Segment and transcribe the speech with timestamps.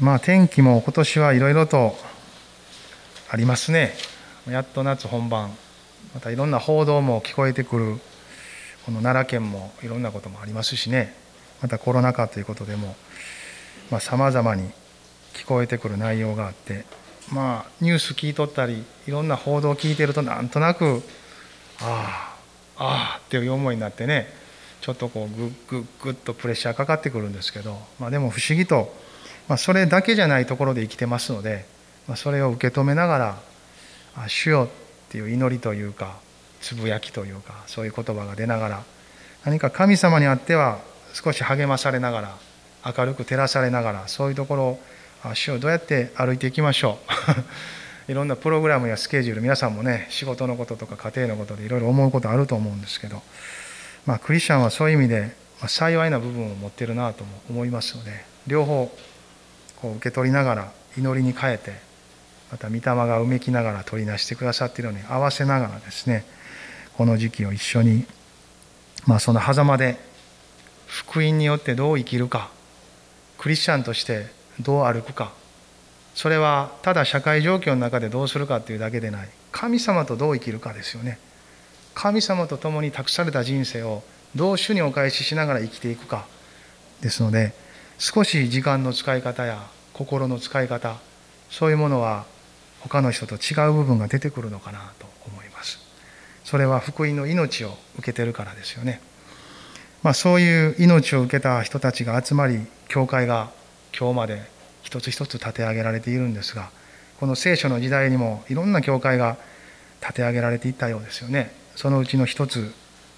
[0.00, 1.94] まあ天気も今年はいろいろと
[3.28, 3.92] ありますね。
[4.48, 5.50] やっと夏本番。
[6.14, 8.00] またいろんな報道も聞こえてくる。
[8.86, 11.14] この奈良県もいろんなこともありますしね。
[11.60, 12.96] またコロナ禍ということでも
[13.98, 14.70] さまざ、まに
[15.34, 16.84] 聞こえてくる内容があって
[17.32, 21.02] まあニュース聞いとったりいろんな報道を聞いてるとなんとなく
[21.80, 22.36] あ
[22.78, 24.26] あああっていう思いになってね
[24.80, 28.94] ちょっとこうグッグッグッとプレッシャーかかってくるんですけど、まあ、でも不思議と、
[29.48, 31.66] まあ、それだけじゃないところで生きてますので、
[32.06, 33.38] まあ、それを受け止めながら
[34.16, 34.68] 「あ主よ」
[35.08, 36.18] っていう祈りというか
[36.60, 38.82] つぶやきというかそういう言葉が出ながら
[39.44, 40.78] 何か神様にあっては
[41.12, 42.36] 少し励まされながら
[42.96, 44.80] 明るく照らされながらそういうところを
[45.34, 46.98] 主をどうやって歩いていきましょ
[48.08, 48.10] う。
[48.10, 53.22] いろんなプログラムやスケジュール皆さんもね仕事のこととか家庭のことでいろいろ思うことあると思うんですけど
[54.06, 55.34] まあ、クリスチャンはそういう意味で
[55.66, 58.12] 幸いな部分を持ってるなとも思いますので
[58.46, 58.90] 両方
[59.80, 61.72] こう受け取りながら祈りに変えて
[62.50, 66.24] また御霊がうめきながら取りなしてくださっているのに合わせながらですね
[66.96, 68.04] この時期を一緒に、
[69.06, 69.96] まあ、その狭間で
[70.86, 72.50] 福音によってどう生きるか
[73.38, 74.26] クリスチャンとして
[74.60, 75.32] どう歩くか
[76.14, 81.18] それはただ社会状況の中でどうするかっていうだけでない神様とどう生きるかですよね。
[81.94, 84.02] 神様と共に託された人生を
[84.34, 86.26] どう主にお返ししながら生きていくか
[87.00, 87.52] ですので
[88.00, 89.60] 少し時間の使い方や
[89.92, 90.96] 心の使い方
[91.50, 92.24] そういうものは
[92.80, 95.78] 他の人と違う部分が出てくるのかなと思います。
[96.42, 99.02] それは福音の命を受けてるからですよね。
[100.02, 103.50] まあそういう命を受けた人たちが集まり教会が
[103.96, 104.44] 今日まで
[104.82, 106.70] 一つ一つ立て上げられているんですが
[107.18, 109.36] この聖書の時代にもいろんな教会が
[110.00, 111.52] 立て上げられていったようですよね。
[111.76, 112.72] そのうちの一つ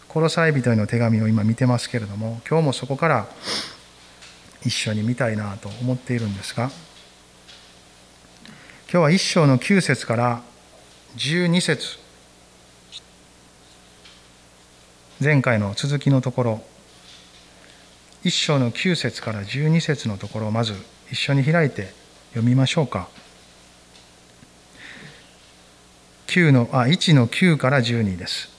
[0.08, 3.28] コロサイ人への手紙を今見てますけれども今日もそこから
[4.64, 6.70] 一緒に見たいなと思っているんですが
[8.90, 10.42] 今日は一章の9節から
[11.16, 11.98] 12節
[15.22, 16.62] 前回の続きのところ
[18.24, 20.74] 一章の9節から12節のところをまず
[21.10, 21.92] 一緒に開いて
[22.30, 23.08] 読みましょうか。
[26.28, 28.51] 9のあ1の9から12です。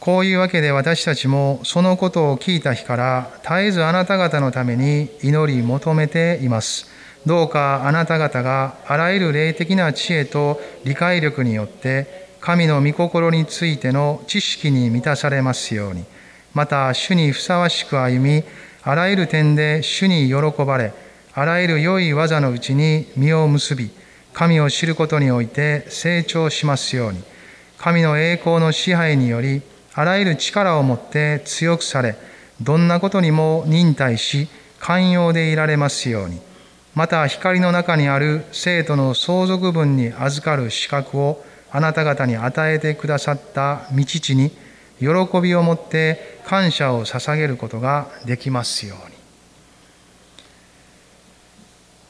[0.00, 6.86] こういうわけで私たちもそのことを聞いた日から絶えずあなた方のために祈り求めています。
[7.26, 16.04] どうかあなた方があらゆる霊的な知恵と理解力によって神の御心についての知識に満たされますように。
[16.54, 18.44] また主にふさわしく歩み、
[18.82, 20.92] あらゆる点で主に喜ばれ、
[21.34, 23.90] あらゆる良い技のうちに実を結び、
[24.32, 27.22] 神を知ることにおいて成長しますように。
[27.78, 29.62] 神の栄光の支配により、
[29.98, 32.14] あらゆる力を持って強くされ、
[32.60, 34.46] どんなことにも忍耐し、
[34.78, 36.40] 寛容でいられますように。
[36.94, 44.52] また光の中にある生徒の相続分に預かる資格をあなた方に与えてくださった御父に
[45.00, 45.08] 喜
[45.42, 48.94] びを持って感謝を捧げることができますよ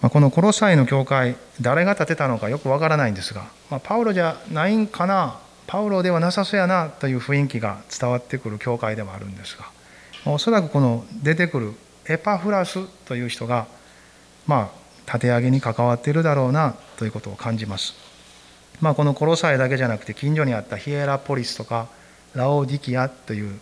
[0.03, 0.11] うに。
[0.11, 5.39] このコロサイの教会、誰が建てたのかよくわからないんですが、まあ、パウロじゃないんかな
[5.69, 9.67] パウロではなさそうやなという雰囲気が伝わってくる教会ではあるんですが
[10.25, 11.75] おそらくこの出てくる
[12.09, 13.67] エパフラスという人が
[14.47, 17.95] まあ立て上げに関わっているだろうなということを感じます。
[18.81, 21.89] まあ、このコロサイだけじゃなくて近所にあったヒエラポリスとか
[22.35, 23.59] ラオディキアという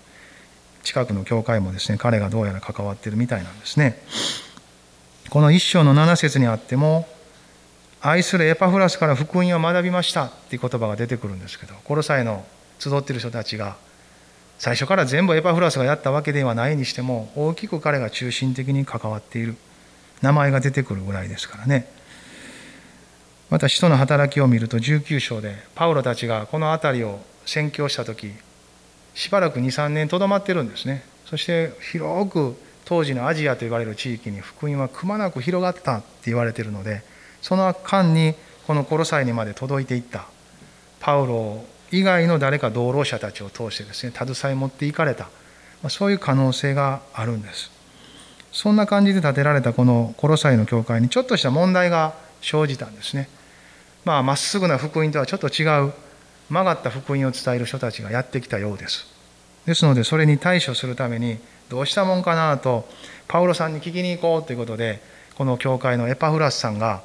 [0.83, 4.00] 近くの教会もですね彼がどうやら関わってるみたいなんですね。
[5.31, 7.09] この一章の7節にあっても
[8.09, 12.47] 愛するエパフラスから福音を学びましたっていう言葉が出てくるんですけどコロサイの
[12.78, 13.77] 集ってる人たちが
[14.58, 19.56] 最初から全部エパフラスがやったわけではないにしても大きく彼が中心的に関わっている
[20.23, 21.88] 名前が出てくるぐらいですからね。
[23.50, 28.32] また使徒の働きを見ると19章でパウロたちがこの辺りを宣教した時
[29.14, 31.05] しばらく23年とどまってるんですね。
[31.25, 37.02] そして広く当時のアジアと言われる地域に福音はくまなく広がったって言われてるので
[37.46, 38.34] その間に
[38.66, 40.26] このコロサイにまで届いていった。
[40.98, 45.28] パウロ以外の誰か同労者たちを通してですね携え持っていかれた。
[45.88, 47.70] そういう可能性があるんです。
[48.50, 53.28] そんな感じで建てられたこのコロサイの教会にちょっとした問題が生じたんですね。
[54.04, 55.92] まあまっすぐな福音とはちょっと違う
[56.50, 59.06] 曲がった福音を伝える人たちがやってきたようです。
[59.66, 61.38] ですのでそれに対処するために
[61.69, 62.88] どうしたもんかなと
[63.28, 65.00] パウロさんに聞きに行こうということで
[65.37, 67.02] この教会のエパフラスさんが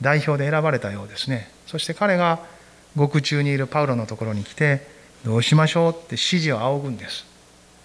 [0.00, 1.50] 代表で選ばれたようですね。
[1.66, 2.40] そして彼が
[2.96, 4.86] 獄中にいるパウロのところに来て
[5.24, 7.26] どうしましょうって指示を仰ぐんです。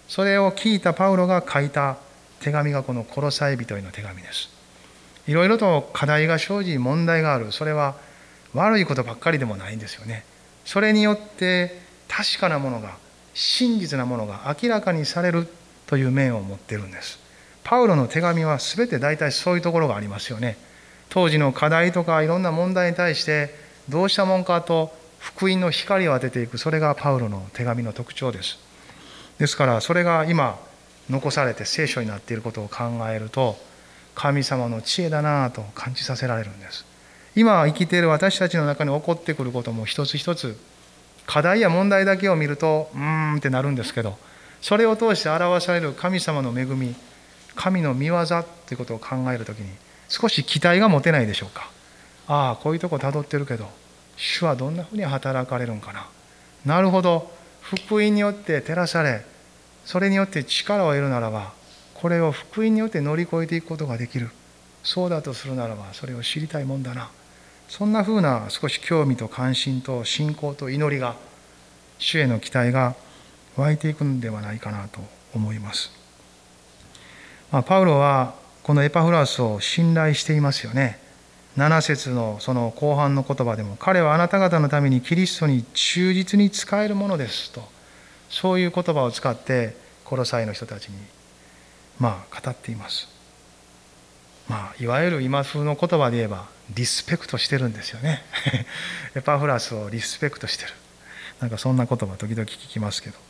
[0.08, 1.96] それを聞いたパウロが書いた
[2.40, 4.50] 手紙がこの「コロサイ人への手紙」です。
[5.26, 7.52] いろいろと課題が生じ問題がある。
[7.52, 7.96] それは
[8.52, 10.24] 悪いことばっかりでもないんですよね。
[10.64, 12.96] それによって確かなものが
[13.34, 15.48] 真実なものが明らかにされる
[15.86, 17.18] という面を持ってるんです。
[17.64, 20.56] パウロの手紙は全て大体そういうところがありますよね。
[21.14, 23.54] 当時の課題とかいろんな問題に対して
[23.88, 26.58] どうしたもんかと福音の光を当てていく。
[26.58, 28.58] それがパウロの手紙の特徴です。
[29.38, 30.58] ですからそれが今
[31.08, 33.56] 残されて聖書になっていることを考えると
[34.16, 36.84] 神様の知恵だなぁと感じさせられるんです。
[37.36, 40.58] 今生きている私たちの中に起こってくることも一つ一つ
[41.26, 44.18] 課題や問題だけを見るとうーんってなるんですけど
[44.60, 46.94] それを通して表される神様の恵み
[47.54, 49.68] 神の見業ということを考える時に
[50.08, 51.70] 少し期待が持てないでしょうか。
[52.26, 53.68] ああこういうとこたどってるけど
[54.16, 56.06] 主はどんなふうに働かれるんかな。
[56.64, 57.32] なるほど。
[57.62, 59.24] 福音によって照らされ
[59.84, 61.52] それによって力を得るならば
[61.94, 64.30] これを福音によって乗り越えていくことができる。
[64.82, 67.10] そうだとするならばそれを知りたいもんだな。
[67.68, 71.16] そんなふうな少し興味と関心と信仰と祈りが
[71.98, 72.94] 主への期待が
[73.56, 75.00] 湧いていくんではないかなと
[75.34, 75.90] 思います、
[77.50, 78.34] まあ、パウロは
[78.64, 80.98] このエパフラスを信頼していますよね。
[81.58, 87.62] 7節のその後半の言葉でも彼はあなた方のためにキリストに忠実に仕えるものですと
[88.28, 90.96] そういう言葉を使ってコロサイの人たちに
[92.00, 93.06] まあ語っています。
[94.48, 98.24] まあいわゆる今風の言葉で言えばリスペクトしてるんですよね。
[99.14, 100.72] エパフラスをリスペクトしてる。
[101.38, 103.23] なんかそんな言葉時々聞きますけど。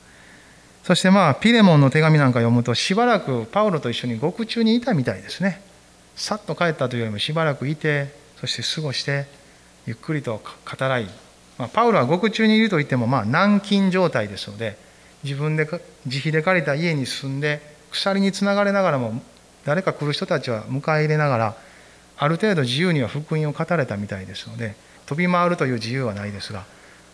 [0.84, 5.60] そしてまあピレモンの手紙なんか読むとしばらくパウロと一緒に獄中にいたみたいですね。
[6.14, 9.26] さっと帰ったというよりもしばらくいてそして過ごして
[9.86, 11.06] ゆっくりと語らい、
[11.58, 14.76] まあ、パウロは獄中にいるといってもまあ軟禁状態ですので
[15.24, 15.68] 自分で
[16.06, 17.60] 自費で借りた家に住んで
[17.90, 19.22] 鎖につながれながらも
[19.64, 21.56] 誰か来る人たちは迎え入れながら
[22.16, 24.76] ある程度自由には福音を語れたみたいですので
[25.06, 26.64] 飛び回るという自由はないですが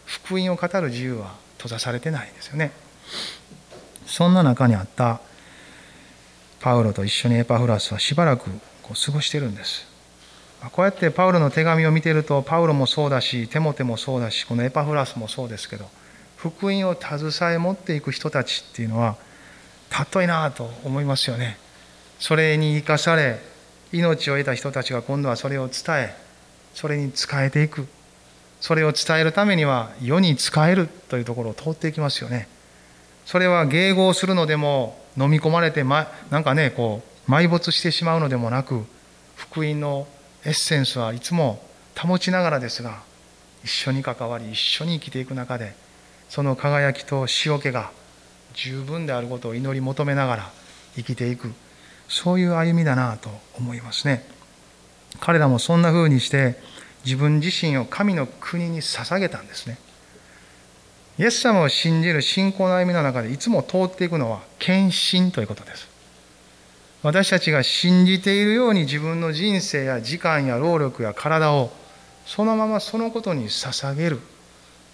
[0.04, 2.72] 福音を語る自由は閉ざされてないんですよね。
[4.10, 5.20] そんな中にあった
[6.60, 8.50] パウロと一緒にエパフラスはしばらく
[8.82, 9.86] こう過ごしてるんです。
[10.72, 15.88] こうやってパウロの手紙を見てるとパウロもそうだしテモテもそうだしこのエパフラスもそうですけど
[16.36, 19.16] 福音を携え持っていく人たちっていうのは
[19.88, 21.56] たっといなと思いますよね。
[22.18, 23.38] それに生かされ
[23.92, 26.14] 命を得た人たちが今度はそれを伝え
[26.74, 27.86] それに仕えていく。
[28.60, 32.48] それを伝えるためには世に仕えるというところを通っていきますよね。
[33.30, 38.84] それは迎合するのでも飲み込まれて、ま、なんかねこう埋没してしまうのでもなく
[39.36, 40.08] 福音の
[40.44, 41.62] エッセンスはいつも
[41.96, 43.04] 保ちながらですが
[43.62, 45.76] 一緒に関わり一緒に生きていく中で
[46.28, 47.92] その輝きと塩気が
[48.54, 50.50] 十分であることを祈り求めながら
[50.96, 51.52] 生きていく
[52.08, 54.26] そういう歩みだなと思いますね。
[55.20, 56.56] 彼らもそんな風にして
[57.04, 59.78] 自分自身を神の国に捧げたんですね。
[61.20, 65.86] イエス様を信じる信仰の歩みの中でいつも通っていくのは献身ということです。
[67.02, 71.70] 私たちが信じているように自分の人生や時間や労力や体を
[72.24, 74.18] そのままそのことに捧げる。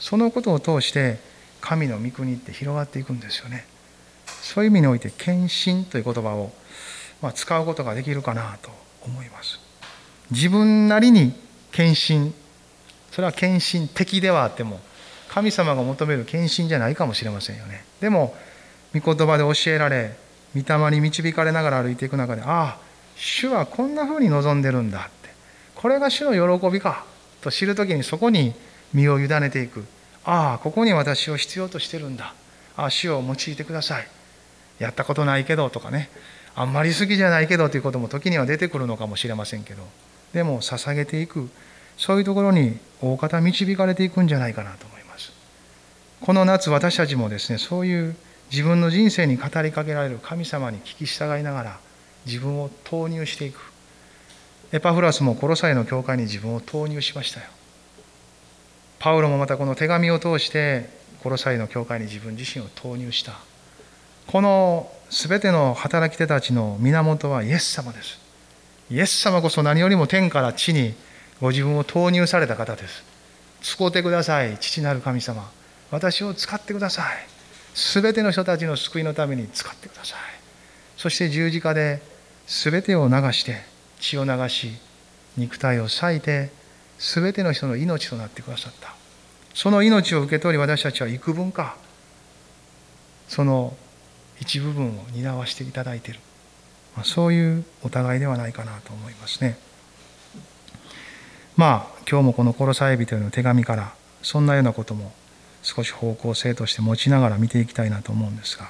[0.00, 1.20] そのことを通して
[1.60, 3.64] 神の御国って広がっていくんですよね。
[4.26, 6.50] そういう意味において献身という言葉を
[7.22, 8.72] ま使うことができるかなと
[9.02, 9.60] 思います。
[10.32, 11.34] 自分なりに
[11.70, 12.32] 献身。
[13.12, 14.80] それは献身的ではあっても
[15.36, 17.84] 神様が求める献身じゃないかもしれませんよね。
[18.00, 18.34] でも
[18.98, 20.16] 御言葉で教えられ
[20.54, 22.78] 御霊に導かれながら歩いていく中でああ
[23.16, 25.28] 主はこんな風に望んでるんだって。
[25.74, 27.04] これが主の喜びか
[27.42, 28.54] と知る時にそこに
[28.94, 29.84] 身を委ねていく。
[30.24, 32.32] ああここに私を必要としてるんだ。
[32.74, 34.08] ああ主を用いてください。
[34.78, 36.08] やったことないけどとかね。
[36.54, 39.82] あんまり好きじゃないけどということも時には出てくるのかもしれませんけど。
[40.32, 41.50] でも捧げていく。
[41.98, 44.95] そういうところに大方導かれていくんじゃないかなと思います
[46.20, 48.16] この夏私たちもですねそういう
[48.50, 51.78] 自分の人生に語りかけられる神様に聞き従いながら
[52.26, 53.60] 自分を投入していく
[54.72, 57.46] エパフラスもコロサイの教会に自分を投入しましたよ
[58.98, 60.88] パウロもまたこの手紙を通して
[61.22, 63.34] コロサイの教会に自分自身を投入した
[64.26, 68.18] この全ての働き手たちの源はイエス様です。
[68.90, 70.94] イエス様こそ何よりも天から地に
[71.40, 73.04] ご自分を投入された方です。
[73.62, 75.48] 使うてください、父なる神様。
[75.90, 77.06] 私を使ってください。
[77.74, 80.18] 全ての人たちの救いのために使ってください。
[80.96, 82.00] そして十字架で
[82.46, 83.62] 全てを流して
[84.00, 84.70] 血を流し
[85.36, 86.50] 肉体を裂いて
[86.98, 88.94] 全ての人の命となってくださった。
[89.54, 91.76] その命を受け取り私たちは幾分か
[93.28, 93.74] その
[94.40, 96.20] 一部分を担わしていただいている、
[96.94, 99.58] まあ、そういうお互いではないかなと思いますね。
[101.56, 105.12] まあ今日もこの「コロサイ人への手紙」からそんなようなことも
[105.66, 108.68] 少し方向性として持ちながら見ていきたいなと思うんですが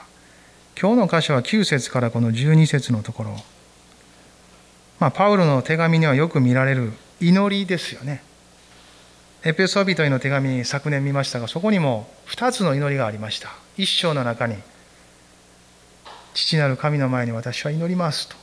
[0.80, 3.36] 今日の箇所は9節からこの12節のところ。
[4.98, 8.22] まあパウロの手紙にはよく見られる祈りですよね。
[9.42, 13.50] エペソビトへの手紙昨年見ましたがそこにも2つの祈りがありました。
[13.78, 14.56] 一章の中に
[16.34, 18.36] 父なる神の前に私は祈りますと。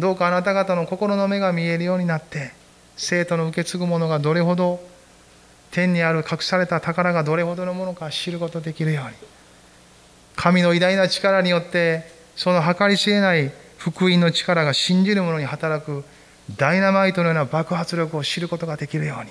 [0.00, 2.52] どうかあなた方の心の目が見えるようになって
[2.96, 4.80] 生徒の受け継ぐものがどれほど
[5.70, 9.14] 天にある隠された宝がどれほどのものか知ることできるように。
[10.36, 16.04] 神の偉大な力によってその計り知れない福音の力が信じる者に働く
[16.56, 19.30] ダイナマイトのような爆発力を知ることができるように。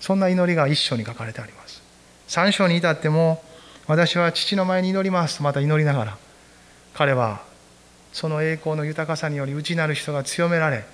[0.00, 1.82] そんな祈りが一章に書かれてあります。
[2.28, 3.42] 三章に至っても
[3.86, 6.18] 私は父の前に祈りますとまた祈りながら
[6.94, 7.40] 彼は
[8.12, 10.84] その栄光の豊かさにより内なる人が強められ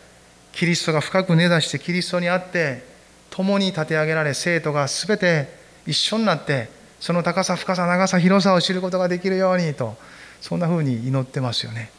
[0.53, 2.85] キリストが深く根ざしてキリストにあって
[3.33, 5.49] 共に立て上げられ生徒が全て
[5.87, 6.69] 一緒になって
[7.01, 9.97] その高さ深さ長さ広さを知ることができるようにと
[10.41, 11.91] そんなふうに祈ってますよね。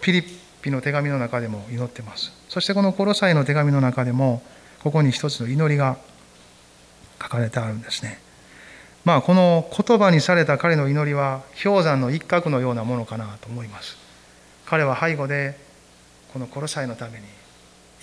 [0.00, 2.32] ピリピの手紙の中でも祈ってます。
[2.48, 4.42] そしてこのコロサイの手紙の中でも
[4.82, 5.96] ここに一つの祈りが
[7.22, 8.20] 書かれてあるんですね。
[9.04, 13.96] まあこの言葉にされた彼の祈りは氷山の一角のようなものかなと思います。
[14.66, 15.58] 彼は背後で
[16.32, 17.24] このコロサイのために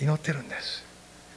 [0.01, 0.84] 祈ってるんです。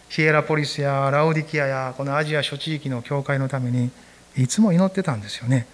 [0.09, 3.91] ヒエラポリスやラオディキアやこのアジア諸地域の教会のために
[4.37, 5.67] いつも祈ってたんですよね。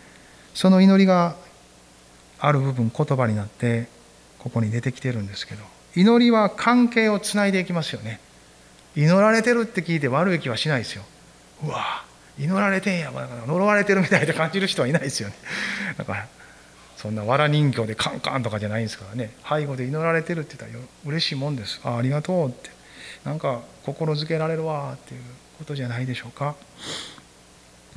[0.55, 1.37] その祈りが
[2.39, 3.89] ある部分言葉になって
[4.39, 5.63] ここに出てきてるんですけど
[5.97, 8.21] 祈りは関係をつないでいきますよね。
[8.97, 11.03] 祈られてるって聞いて悪い気はしないですよ。
[11.65, 12.05] うわ
[12.39, 13.13] 祈られてんや
[13.47, 15.35] 呪われてるみたいで感じる人はいないですよね。
[15.97, 16.27] だから
[16.97, 19.31] そんな藁人形でカンカンとかじゃないんですからね。
[19.49, 21.81] 背後で祈られてるって言ったら嬉しいもんです。
[21.85, 22.74] あありがとうって。
[23.25, 25.21] なんか心づけられるわっていう
[25.59, 26.55] ことじゃないでしょうか。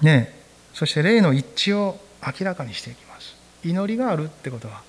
[0.02, 0.34] ね
[0.74, 3.36] そして霊の一致を明らかにしていきます。
[3.64, 4.82] 祈りがあるってことは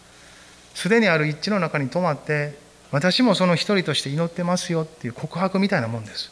[0.74, 2.56] すでにある一致の中に止まって
[2.90, 6.30] 私もその一人として祈ってますよっていう告白みたいなもんです。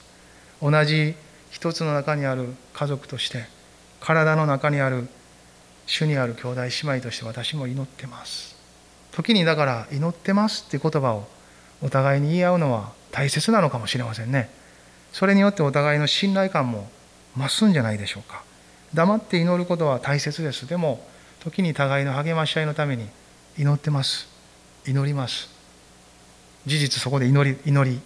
[0.63, 1.15] 同じ
[1.51, 3.45] 一つの中にある家族として
[4.01, 5.09] 体の中にある
[5.87, 8.57] 主にある兄弟姉妹として私も祈ってます。
[9.13, 11.27] 時にだから祈ってますっていう言葉を
[11.83, 14.51] お互いに言い合うのは大切なのかもしれませんね。
[15.13, 16.89] それによってお互いの信頼感も
[17.37, 18.43] 増すんじゃないでしょうか。
[18.95, 20.67] 黙って祈ることは大切です。
[20.67, 21.07] でも
[21.41, 23.09] 時に互いの励まし合いのために
[23.59, 24.29] 祈ってます。
[24.87, 25.49] 祈ります。
[26.67, 28.01] 事実そこで祈り祈り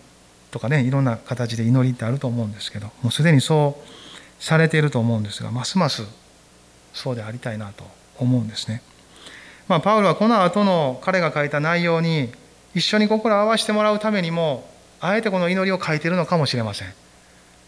[0.51, 6.03] とかねいろんな形で祈りってあると思うんですけどもうすでにそうされていると思うんですがますます
[6.93, 7.85] そうでありたいなと
[8.19, 8.83] 思うんですね。
[9.69, 12.33] まあ、パウロはこの後の彼が書いた内容に
[12.75, 14.69] 一緒に心を合わせてもらうためにも
[15.01, 16.93] あえてこの祈りを書いてるのかもしれません。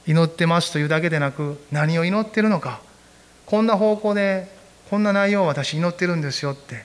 [0.07, 2.81] 祈ってますというだけでなく何を祈ってるのか。
[3.47, 4.49] こんな方向で
[4.91, 6.85] こんな内容を私祈ってるんですよって。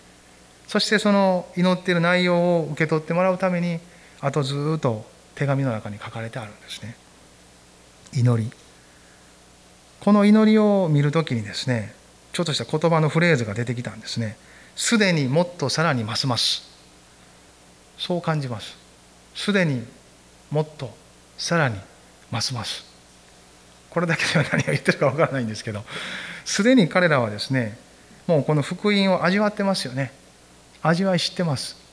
[0.67, 3.79] そしてその祈ってる内容を受け取ってもらうために
[4.19, 6.95] あとずっと手紙の中に書かれてあるんですね。
[8.13, 8.51] 祈り。
[9.99, 11.93] この祈りを見るときにですね
[12.31, 14.37] ちょっとした言葉のフレーズが出てきたんですね。
[14.75, 16.63] すでにもっとさらにますます。
[17.97, 18.77] そう感じます。
[19.35, 19.83] すでに
[20.51, 20.95] もっと
[21.37, 21.77] さらに
[22.31, 22.85] ますます。
[23.89, 25.83] これだけでは何を言ってるかわからないんですけど
[26.45, 27.77] すでに彼らはですね
[28.27, 30.11] もうこの福音を味わってますよね。
[30.81, 31.87] 味わい知ってます。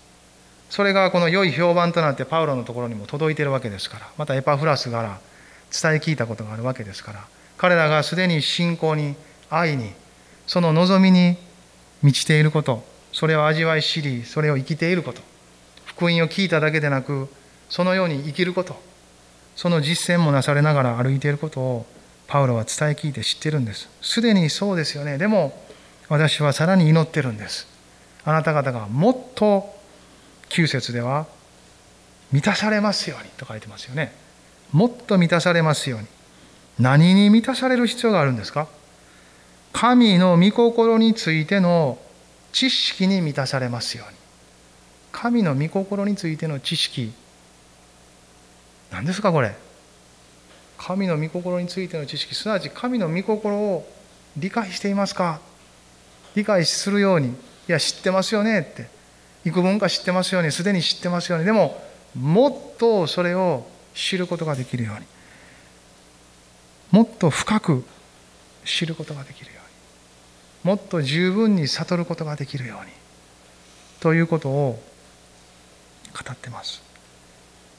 [0.71, 5.21] それがこの良い評判となってパウロのところにも届いているわけですからまたエパフラスから
[5.71, 7.25] 伝え聞いたことがあるわけですから
[7.57, 9.15] 彼らがすでに信仰に
[9.51, 9.93] 愛に
[10.49, 11.37] その望みに
[12.03, 12.83] 満ちていること
[13.13, 15.21] それを味わい知りそれを生きていること
[15.85, 17.29] 福音を聞いただけでなく
[17.68, 18.76] そのように生きること
[19.56, 21.87] その実践もなされながら歩いていることを
[22.26, 23.88] パウロは伝え聞いて知ってるんです。
[24.00, 25.18] すでにそうですよね。
[25.18, 25.52] でも
[26.09, 27.66] 私はさらに祈ってるんです。
[28.25, 29.75] あなた方がもっと
[30.49, 31.26] 9節では
[32.33, 34.12] 満たされますようにと書いてますよね。
[34.73, 36.06] もっと満たされますように。
[36.80, 38.66] 何に満たされる必要があるんですか？
[39.73, 41.99] 神の御心についての
[42.52, 44.16] 知識に満たされますように。
[45.12, 47.12] 神の御心についての知識
[48.95, 49.57] 何ですかこれ？
[50.79, 52.35] 神の御心についての知識。
[52.35, 53.93] すなわち神の御心を
[54.37, 55.41] 理解していますか？
[56.37, 57.31] 理解するように。
[57.31, 57.33] い
[57.67, 58.61] や知ってますよね？
[58.61, 58.87] って。
[59.45, 60.53] 幾分か知ってますよね？
[60.53, 61.45] すでに知ってますよね？
[61.45, 61.83] でも
[62.15, 65.07] もっとそれを知ることができるように。
[66.93, 67.85] もっと深く
[68.65, 69.61] 知ることができるよ
[70.65, 70.77] うに。
[70.77, 72.93] もっと十分に悟ることができるように。
[73.99, 74.81] ということを
[76.13, 76.84] 語ってます。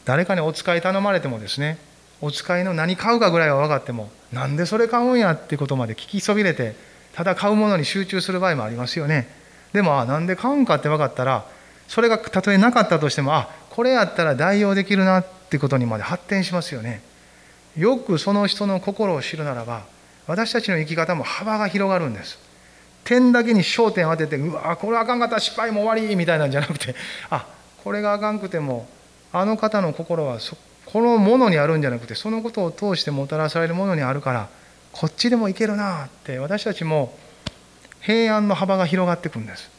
[0.05, 1.77] 誰かにお使い頼まれてもですね
[2.21, 6.75] お使いの何買うかぐらいは分かってもなんでそれ買うんやってことまで聞きそびれて
[7.13, 9.27] ただ買うものに集中する場合もありますよね。
[9.74, 11.45] でもあなんで買うんかって分かったら
[11.88, 17.01] それがたとえなかったとしてもあこれやったら代用できるなってことにまで発展しますよね。
[17.77, 19.83] よくその人の心を知るならば
[20.27, 22.39] 私たちの生き方も幅が広がるんです。
[23.03, 26.95] 点だけに焦点を当ててうわこれあかんかった失敗も終わりみたいなんじゃなくて
[27.29, 27.45] あ
[27.83, 28.88] これがあかんくても
[29.37, 30.39] あの方の心は
[30.85, 34.47] このものにあるんじゃなくてそのことを通してもたらされるものにあるから
[34.93, 37.13] こっちでもいけるなって私たちも
[37.99, 39.69] 平安の幅が広がっていくんです。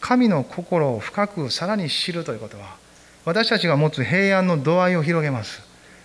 [0.00, 2.76] 神の心を深くさらに知るということは
[3.26, 5.60] 私たちが持つ平安の度合いを広げます。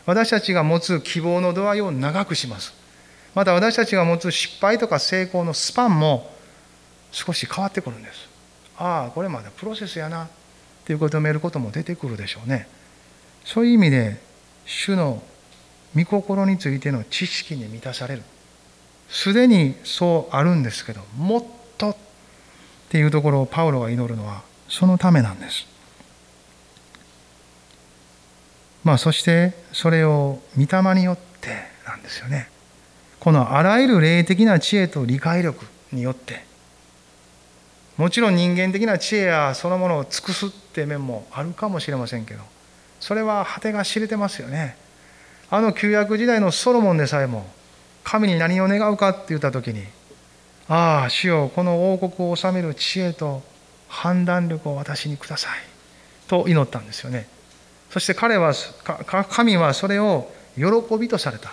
[0.05, 2.73] 私たちが持つ希望の度合いを長くします。
[3.33, 6.29] また私たちが持つ失敗とか成功のスパンも
[7.13, 8.27] 少し変わってくるんです。
[8.77, 10.27] ああこれまだプロセスやな。
[10.83, 12.67] っていうことをめることも出てくるでしょうね。
[13.45, 14.17] そういう意味で
[14.65, 15.23] 主の
[15.95, 18.23] 御心についての知識に満たされる。
[19.09, 21.43] すでにそうあるんですけどもっ
[21.77, 21.95] とっ
[22.89, 25.65] ていうところをパウロが祈るのはそのためなんです。
[28.83, 31.49] まあそしてそれを御霊によって
[31.87, 32.49] なんですよね。
[33.19, 36.43] このあらゆる霊的な知恵と理解力によって
[37.97, 42.41] もちろん人間的な知恵やそのものを尽くすって面もあるかもしれませんけど
[43.00, 44.77] それは果てが知れてますよね。
[45.50, 47.45] あの旧約時代のソロモンでさえも
[48.03, 49.83] 神に何を願うかって言った時に
[50.67, 53.43] ああ主よこの王国を治める知恵と
[53.88, 55.51] 判断力を私にください
[56.27, 57.27] と祈ったんですよね。
[57.91, 58.53] そして彼は
[59.29, 60.63] 神はそれを喜
[60.98, 61.51] びとされた。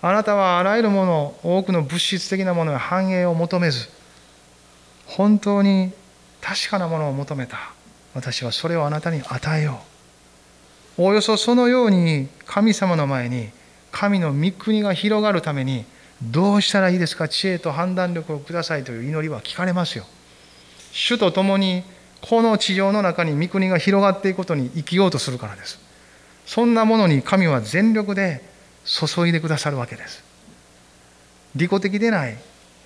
[0.00, 3.88] あなたはあらゆるもの多くの物質的なものや繁栄を求めず
[5.06, 5.92] 本当に
[6.40, 7.58] 確かなものを求めた。
[8.14, 9.80] 私はそれをあなたに与えよ
[10.98, 11.02] う。
[11.02, 13.50] おおよそそのように神様の前に
[13.90, 15.84] 神の御国が広がるために
[16.22, 17.28] どうしたらいいですか？
[17.28, 20.06] 知恵と判断力をくださいという祈りは聞かれますよ。
[20.92, 21.82] 主と共に
[22.20, 25.80] この地上の中に御国が広がっていくことに生きようとするからです。
[26.46, 28.42] そんなものに神は全力で
[28.84, 30.22] 注いでくださるわけです。
[31.56, 32.36] 利己的でない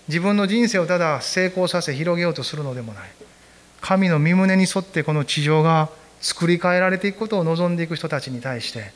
[0.08, 3.10] 自分の人生をただ成功させ広げようとするのでもない。
[3.80, 5.88] 神の身胸に沿ってこの地上が
[6.20, 8.92] 作り変えられていくことを望んでいく人たちに対して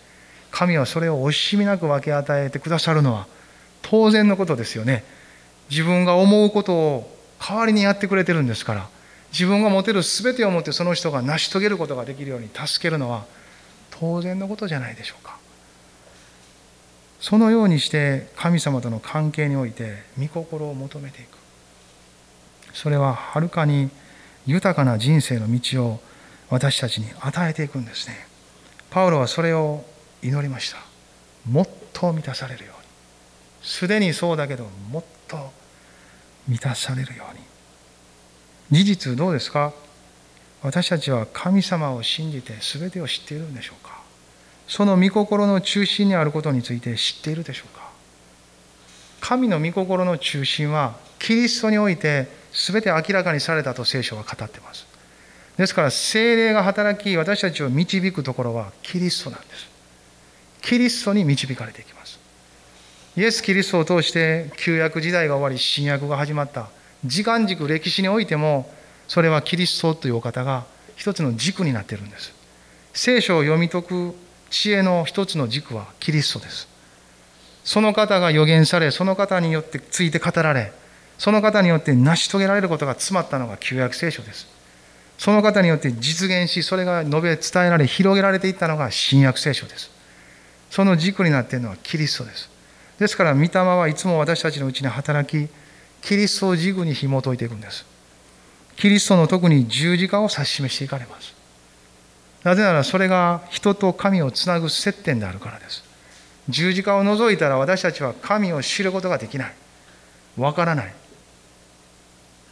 [0.51, 3.27] 神はそれを惜しみなく分け与えてくださるのは
[3.83, 5.05] 当然のことですよね。
[5.70, 8.88] 自分が思うことを代わりにやってくれてるんですから
[9.33, 13.25] 自分が持てる全てをもってその人が成し遂げることができるように助けるのは
[13.90, 15.38] 当然のことじゃないでしょうか。
[17.22, 21.38] そのようにして神様との関係において御心を求めていく。
[22.74, 23.90] それははるかに
[24.44, 26.00] 豊かな人生の道を
[26.50, 28.26] 私たちに与えていくんですね。
[28.90, 29.85] パウロはそれを
[30.20, 30.78] 祈りました。
[31.48, 32.82] もっと満たされるように。
[33.62, 35.52] すでにそうだけどもっと
[36.48, 37.35] 満たされるよう
[38.72, 38.76] に。
[38.76, 39.72] 事実どうですか？
[40.61, 44.01] 私たちは神様を信じて全てを知っているんでしょうか？
[44.72, 47.90] その御心の中心にあることについて知っているでしょうか？
[49.20, 54.87] 神の御心の中心はキリストにおいて全て明らかにされたと聖書は語っています。
[55.58, 59.68] ですから精霊が働き私たちを導くところはキリストなんです。
[60.62, 62.18] キリストに導かれていきます。
[63.14, 66.70] イエス・キリストを通して旧約時代が終わり新約が始まった。
[67.04, 68.72] 時間軸歴史においても
[69.06, 70.64] それはキリストというお方が
[70.96, 72.32] 一つの軸になっているんです。
[72.94, 74.14] 聖書を読み解く
[74.52, 76.68] 知恵の一つの軸はキリストです。
[77.64, 80.72] その方が予言され、その方によってついて語られ、
[81.16, 84.46] その方によって成し遂げられることが詰まったのが旧約聖書です。
[85.16, 89.90] その方によって実現し、それが述べ伝えられ、広げられていったのが新約聖書です。
[90.70, 92.50] その軸になっているのはキリストです。
[92.98, 95.50] ですから、御霊はいつも私たちのうちに働き、
[96.02, 97.86] キリストを軸に紐解いていくんです。
[98.76, 101.41] キリストの特に十字架を指し示していかれます。
[102.44, 105.85] なぜならそれが人と神をつなぐ接点であるからです。
[106.48, 109.55] 十字架を除いたら私たちは神を知ることができない。
[110.37, 110.94] わからない。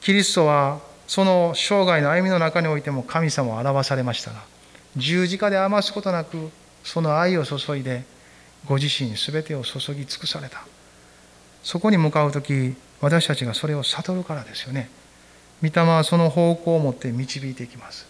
[0.00, 4.42] キリストはその生涯の歩みの中においても神様を表されましたが、
[4.96, 6.50] 十字架で余すことなく
[6.84, 8.04] その愛を注いで
[8.66, 10.62] ご自身全てを注ぎ尽くされた。
[11.64, 14.88] そこに向かう時私たちがそれを悟るからですよね。
[15.62, 18.09] 御霊はその方向を持って導いていきます。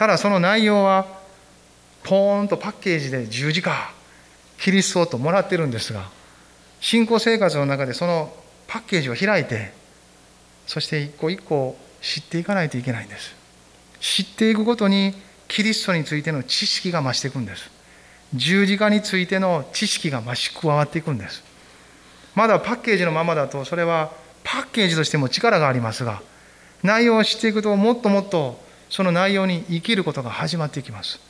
[0.00, 1.04] ただその内容は
[2.04, 3.92] ポーンとパッケージで十字架
[4.58, 6.08] キリストともらってるんですが
[6.80, 8.32] 信仰生活の中でその
[8.66, 9.74] パッケージを開いて
[10.66, 13.34] そして一個一個知っていかないといけないんです。
[14.00, 15.12] 知っていくごとに
[15.48, 17.70] キリストについての知識が増していくんです。
[18.32, 21.44] 十字架についての知識が増し加わっていくんです。
[22.34, 24.12] まだパッケージのままだとそれは
[24.44, 26.22] パッケージとしても力がありますが
[26.82, 31.20] 内容を知っていくともっともっとその内容に生きることが始まっていきます。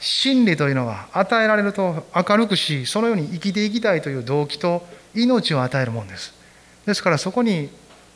[0.00, 4.82] 真理というのは与えられると明るくしそのように生きていきたいという動機と
[5.14, 6.32] 命を与えるものです。
[6.86, 7.68] ですからそこに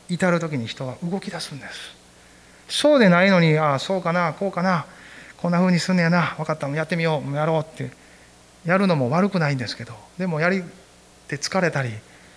[0.08, 1.94] 至る時に人は動き出すんです。
[2.68, 4.86] そうでないのにああそうかなこうかな
[5.36, 7.90] こんな風にすんねやな分かったやってみようやろうって
[8.64, 10.62] やるのも悪くないんですけどでもやりっ
[11.28, 11.90] て疲れたり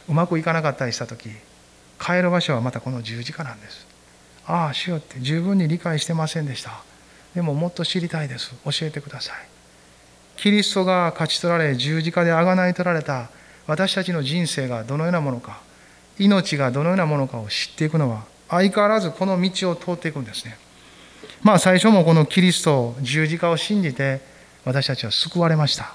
[0.09, 1.29] うまくいかなかったりした時
[1.99, 3.86] 帰る場所はまたこの十字架なんです。
[4.47, 6.71] ああ主よって十分に理解してませんでした。
[7.35, 8.55] でももっと知りたいです。
[8.63, 9.35] 教えてください。
[10.37, 13.29] キリストが勝ち取られ十字架であがない取られた
[13.65, 15.59] 私たちの人生がどのようなものか
[16.19, 20.57] 命がどのようなものかを知っていくのは相変わらずこの道を通っていくんですね。
[21.43, 24.21] まあ最初もこのキリスト十字架を信じて
[24.63, 25.93] 私たちは救われました。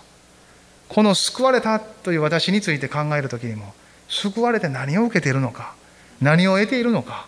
[0.89, 3.73] この救われたという私について考える時にも
[4.09, 5.75] 救われて何を受けているのか
[6.21, 7.27] 何を得ているのか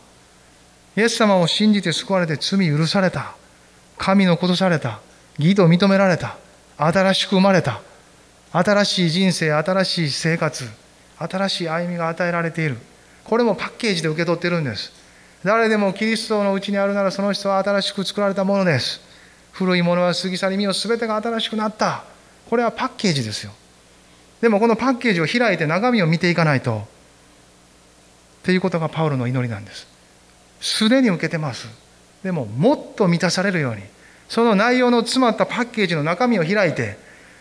[0.96, 3.34] イエス様を信じて救われて罪許された。
[3.98, 5.00] 神のことされた。
[5.38, 6.36] 義と認められた。
[6.76, 7.80] 新しく生まれた。
[8.52, 10.64] 新しい人生新しい生活
[11.18, 12.76] 新しい歩みが与えられている。
[13.24, 14.92] これもパッケージで受け取ってるんです。
[15.42, 19.00] 誰でもキリストのうちにあるならその人は新しく作られたものです。
[19.52, 22.04] 古いものは過ぎ去り身を全てが新しくなった。
[22.48, 23.52] これはパッケージですよ。
[24.40, 26.78] でもこのパッケージを開いて中身を見ていかないと。
[26.78, 26.82] っ
[28.44, 29.93] ていうことがパウロの祈りなんです。
[30.64, 31.68] すでに受けてます。
[32.24, 33.82] でももっと満たされるように。
[34.30, 36.96] その内容の詰まったパッケージの中身を開いて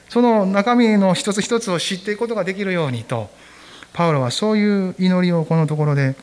[0.09, 3.29] その中身の一つ一つを知っていくことができるようにと
[3.93, 6.15] パウロはそういう祈りをこのところで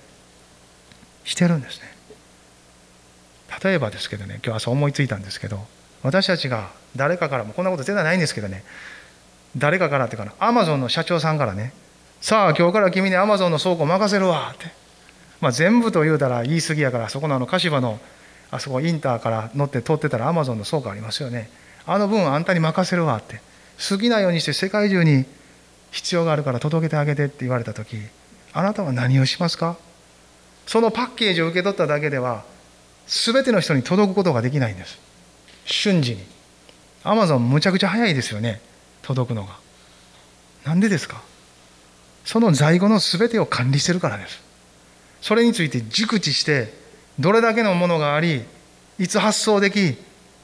[1.25, 1.91] してるんですね。
[3.65, 5.67] 例えばですけどね今日朝思いついたんですけど
[6.03, 8.63] 私たちが誰かからもこんなこと絶対ないんですけどね
[9.57, 11.73] 誰かからっていうかなアマゾンの社長さんからね
[12.21, 14.67] さあ今日から君にアマゾンの倉庫任せるわって、
[15.41, 17.99] まあ、全部と言うたら言い過ぎやからそこのあの柏の
[18.51, 21.49] あそこインターから乗って通ってたらアマゾンの倉庫ありますよね。
[21.87, 23.41] あの分あんたに任せるわって。
[23.89, 25.25] 好きなようにして世界中に
[25.91, 27.97] 必要があるから届けてあげてって言われた時
[28.53, 29.79] あなたは何をしますか？
[30.67, 32.45] そのパッケージを受け取っただけでは
[33.07, 34.99] 全ての人に届くことができないんです。
[35.65, 36.25] 瞬時に。
[37.03, 38.61] アマゾンむちゃくちゃ早いですよね。
[39.03, 39.57] 届くのが。
[40.67, 41.23] なんでですか？
[42.25, 44.50] その在庫の全てを管理してるからです。
[45.21, 46.73] それについて熟知して
[47.19, 48.43] どれだけのものがあり
[48.99, 49.97] いつ発送でき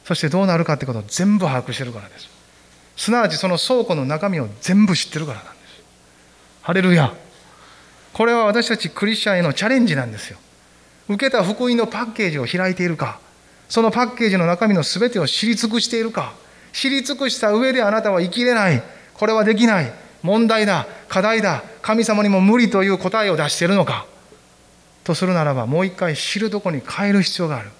[0.04, 2.28] そしてどうなるかってことを全部把握してるからです。
[2.96, 5.82] すなわちその倉庫の中身を全部知ってるからなんです。
[6.62, 7.12] ハレルヤ。
[8.12, 10.38] これは私たちクリスチャンへのチャレンジなんですよ。
[11.08, 13.20] 受けた福音のパッケージを開いているか
[13.68, 16.32] そのパッケージの中身の全てを知り尽くしているか
[16.72, 18.82] 知り尽くした上であなたは生きれない。
[19.14, 19.92] これはできない。
[20.22, 20.86] 問題だ。
[21.08, 21.64] 課題だ。
[21.82, 24.06] 神様にも無理という答えを出しているのか。
[25.06, 27.70] とするならばもう一回知るとこに変える必要がある。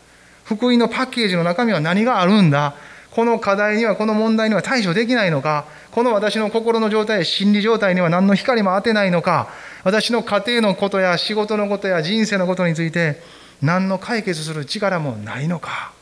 [0.44, 2.74] 福音のパッケージの中身は何があるんだ？
[3.10, 5.66] この課題にはこの問題には対処できないのか？
[5.90, 9.48] この私の心の状態心理状態には何の光も当てないのか？
[9.82, 13.20] 私の家庭のことや仕事のことや人生のことについて
[13.60, 15.92] 何の解決する力もないのか？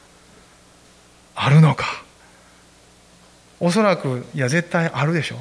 [1.34, 1.87] あるのか？
[3.60, 5.37] おそらくいや絶対あるでしょ。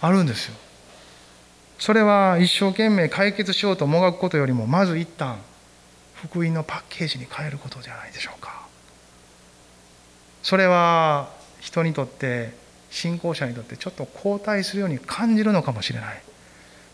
[0.00, 0.54] あるんですよ。
[1.78, 5.38] それは一生懸命解決しようともがくことよりもまず一旦
[6.14, 8.66] 福音のパッケージに変えることじゃないでしょうか。
[10.42, 12.54] それは人にとって
[12.90, 16.22] 信仰者にとってちょっと後退するように感じるのかもしれない。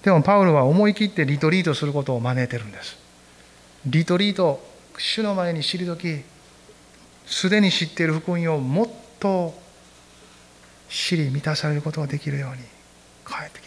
[0.02, 2.96] でもパウロは思い切ってリトリートすることを招いてるんです。
[3.86, 4.66] リトリート
[4.98, 6.24] 主の前に退き
[7.26, 8.88] すでに知っている福音をもっ
[9.20, 9.54] と
[10.88, 12.62] 知り満たされることができるように
[13.26, 13.61] 帰って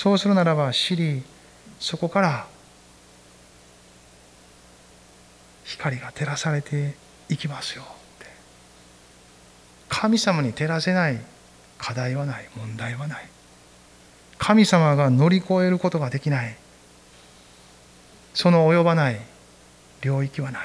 [0.00, 1.22] そうするならば知り
[1.78, 2.46] そこから
[5.64, 6.94] 光が照らされて
[7.28, 7.82] いきますよ。
[7.82, 7.86] っ
[8.18, 8.26] て
[9.90, 11.20] 神様に照らせない
[11.76, 13.28] 課題はない問題はない。
[14.38, 16.56] 神様が乗り越えることができない。
[18.32, 19.20] その及ばない
[20.00, 20.62] 領域はない。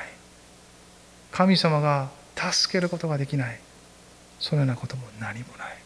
[1.34, 3.60] 神様が助けることができない。
[4.40, 5.78] そのようなことも何もない。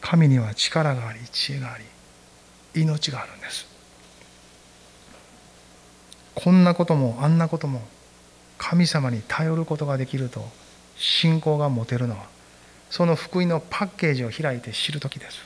[0.00, 1.84] 神には力があり知恵があり
[2.74, 3.66] 命があるんです。
[6.34, 7.82] こんなこともあんなことも
[8.58, 10.48] 神様に頼ることができると
[10.96, 12.24] 信仰が持てるのは
[12.90, 15.38] その福音のパッケージを開いて知る時です。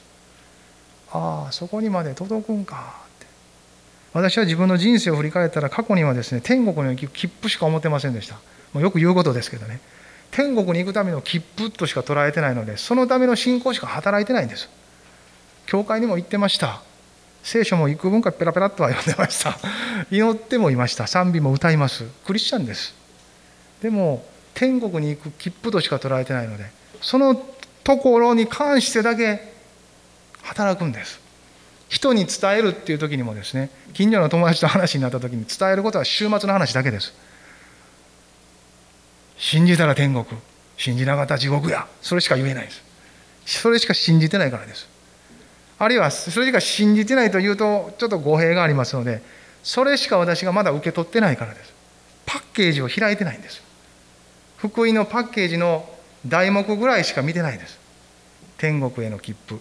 [1.12, 2.94] ああそこにまで届くんか。
[3.16, 3.26] って
[4.12, 8.34] 私は自分の人生を振り返ったら過去にはですね天国に行く切符しか思ってませんでした。
[8.72, 9.80] もうよく言うことですけどね。
[10.30, 14.68] 天国に行くための切符としか捉えてないのでそのための信仰しか働いてないんです。
[15.66, 16.82] 教会にも行ってました。
[17.46, 19.56] 聖書も幾分かペラペラとは読んでました。
[20.10, 21.06] 祈ってもいました。
[21.06, 22.02] 賛美も歌います。
[22.26, 22.92] クリスチャンです。
[23.80, 26.64] でも天国に行く切符としか捉えてないので
[27.00, 27.36] その
[27.84, 29.52] ところに関してだけ
[30.42, 31.20] 働くんです。
[31.88, 37.14] 人に伝えるっていう時にもですね近所の友達と話になった時に伝えることは週末の話だけです。
[39.38, 40.26] 信じたら天国。
[40.78, 41.86] 信じなかったら地獄や。
[42.02, 42.82] それしか言えないです。
[43.62, 44.95] それしか信じてないからです。
[45.78, 49.22] あるいはそれしか信じてないというとちょっと語弊がありますので
[49.62, 51.74] それしか私がまだ受け取ってないからです。
[52.24, 53.60] パッケージを開いてないんです。
[54.58, 55.88] 福音のパッケージの
[56.24, 57.78] 題目ぐらいしか見てないです。
[58.58, 59.60] 天国への切符。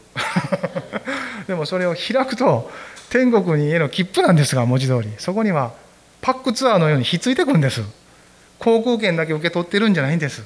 [1.47, 2.71] でもそれを開くと
[3.09, 5.09] 天国への切符なんですが文字通り。
[5.17, 5.73] そこには
[6.21, 7.81] パックツアーのようにひっついてくるんです。
[8.59, 10.43] 航空券だけ受け取ってるんじゃないんです。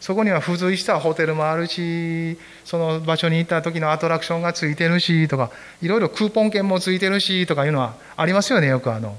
[0.00, 5.50] そこには付随したホテルもあるしその場所に行った時のアトラクションがついてるしとか
[5.82, 9.16] いろいろクーポン券もついてるしとかいうのはありますよねよくあの。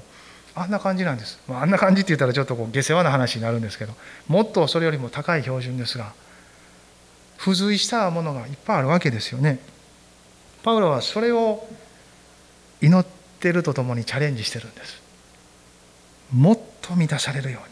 [0.54, 3.94] あんな感じなんです、あ、あんな感じって言ったらちょっとこう下世話な話になるんですけど
[4.28, 6.12] もっとそれよりも高い標準ですが
[7.38, 9.58] 付随したものがいっぱいあるわけですよね。
[10.62, 11.66] パウロはそれを
[12.80, 13.04] 祈っ
[13.40, 15.02] てるとともにチャレンジしてるんです。
[16.32, 17.71] もっと満たされるように。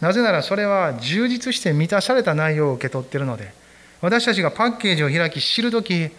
[0.00, 3.52] なぜならそれは充実して満たされた内容を受け取っているので
[4.00, 6.10] 私たちがパッケージを開き知るとき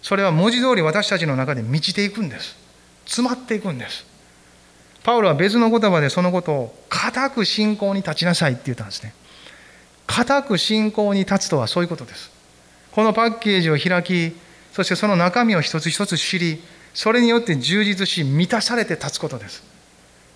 [0.00, 2.56] それは文字通り私たちの中で満ちていくんです。
[3.06, 4.06] 詰まっていくんです。
[5.02, 9.14] パウロは別の言葉でそのことを固く信仰に立ちなさいって言ったんですね。
[10.06, 12.30] 固く信仰に立つとはそういうことです。
[12.92, 14.36] このパッケージを開き
[14.72, 16.62] そしてその中身を一つ一つ知り
[16.94, 19.64] それによって充実し満たされて立つことです。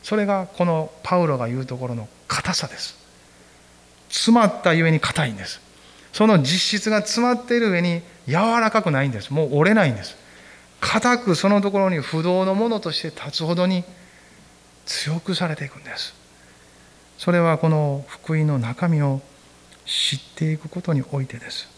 [0.02, 2.96] それがこのパウロが言うところの硬さです。
[4.08, 5.60] 詰まったゆえに硬いんです。
[6.12, 9.32] その実質が詰まっている上に柔らかくないんです。
[9.32, 10.16] もう折れないんです。
[10.80, 13.84] 硬くそのところに不動のものとして立つほどに
[14.86, 16.14] 強くされていくんです。
[17.18, 19.20] それはこの福音の中身を
[19.84, 21.68] 知っていくことにおいてです。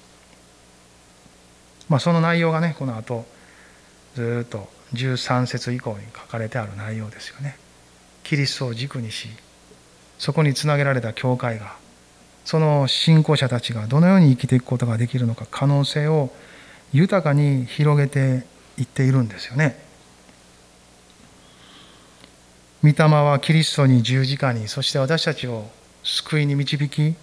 [1.88, 3.24] まあその内容がねこの後
[4.14, 7.56] ずっと13節以降に書かれてある内容ですよね。
[8.22, 9.28] キリストを軸にし
[10.18, 11.76] そこにつなげられた教会が
[12.44, 16.30] その信仰者たちがどのように生きていくことができるのか可能性を
[16.92, 18.44] 豊かに広げて
[18.78, 19.92] いっているんですよね。
[22.82, 25.70] 御霊はキリストに十字架にそして私たちを
[26.02, 27.16] 救いに導きイ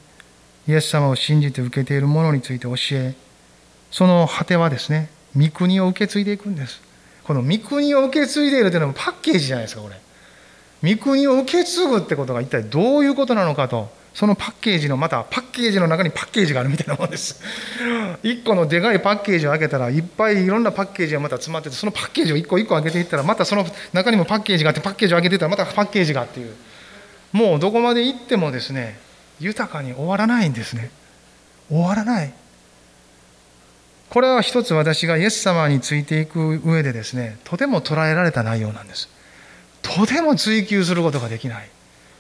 [0.68, 3.14] エス様を信じて受けているものについて教え
[3.92, 6.82] その果てはですね御国を受け継いでいくんです
[7.26, 9.96] この御国を受け継いでいるというのもパッケージじゃないですかこれ
[10.84, 13.98] 御国を受け継ぐってことが一体どういうことなのかと。
[14.14, 17.42] そのパッケージのまたパッケージの中にパッケージがあるみたいなもんです。
[18.24, 26.54] 1個のでかいパッケージを開けたらいっぱいいろんなパッケージがまた詰まっててそのパッケージを1個1個開けていったらまたその中にもパッケージがあってパッケージを開けていったらまたパッケージがっていう
[27.32, 29.00] もうどこまで行ってもですね
[29.40, 30.92] 豊かに終わらないんですね。
[31.70, 32.34] 終わらない。
[34.10, 39.08] これは一つ私がイエス様についていく上でですねとても捉えられた内容なんです。
[39.82, 41.70] とても追求することができない。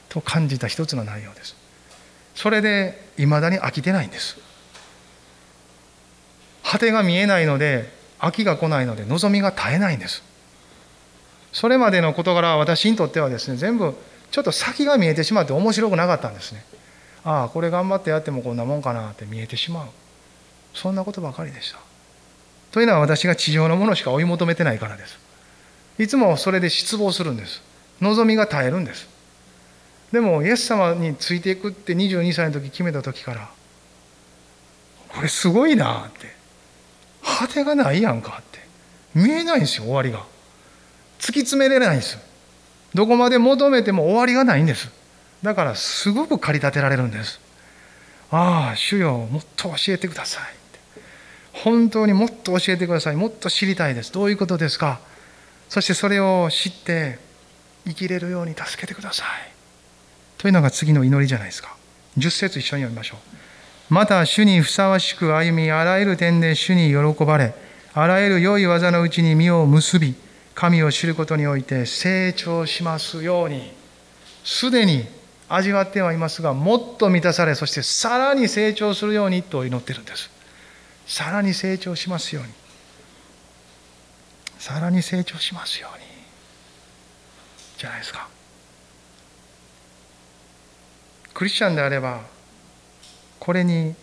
[0.09, 1.55] と感じた一つの内容です。
[2.35, 4.37] それでいまだに飽きてないんです。
[6.63, 10.23] 果てが見えないので飽きが来ないので望みが絶えないんです。
[11.53, 13.95] それまでの事柄は私にとってはですね全部
[14.31, 16.63] ちょっと先が見えてしまって面白くなかったんですね。
[17.23, 19.87] ああこれ頑張ってやってもこんなもんかなって見えてしまう。
[20.73, 21.79] そんなことばかりでした。
[22.71, 25.28] というのは私が地上のものしか追い求めてないからです。
[25.99, 27.61] いつもそれで失望するんです。
[28.01, 29.07] 望みが絶えるんです。
[30.11, 33.49] でもイエス様についていくって22歳の時決めた時から
[35.09, 36.39] これすごいなって。
[37.21, 38.59] 果てがないやんかって。
[39.13, 40.19] 見えないんですよ終わりが。
[41.19, 42.17] 突き詰めれないんです。
[42.93, 44.89] どこまで求めても終わりがないんです。
[45.43, 47.39] だからすごく駆り立てられるんです。
[48.31, 50.43] ああ主よもっと教えてください
[51.51, 53.15] 本当にもっと教えてください。
[53.15, 54.13] もっと知りたいです。
[54.13, 55.01] どういうことですか？
[55.69, 57.19] そしてそれを知って
[57.85, 59.27] 生きれるように助けてください。
[60.37, 61.75] というのが次の祈りじゃないですか。
[62.17, 63.17] 10節一緒に読みましょ
[63.89, 63.93] う。
[63.93, 67.55] また主にふさわしく歩みあらゆる点で主に喜ばれ
[67.93, 70.15] あらゆる良い技のうちに身を結び
[70.53, 73.71] 神を知ることにおいて成長しますように。
[74.43, 75.05] すでに
[75.47, 80.29] 味わってはいますがもっと満たされそしてさらに成長するようにと祈ってるんです。
[81.07, 82.58] さらに成長しますように。
[84.59, 86.05] さらに成長しますように。
[87.77, 88.27] じゃないですか。
[91.33, 92.21] クリスチャンであれば
[93.39, 93.95] これに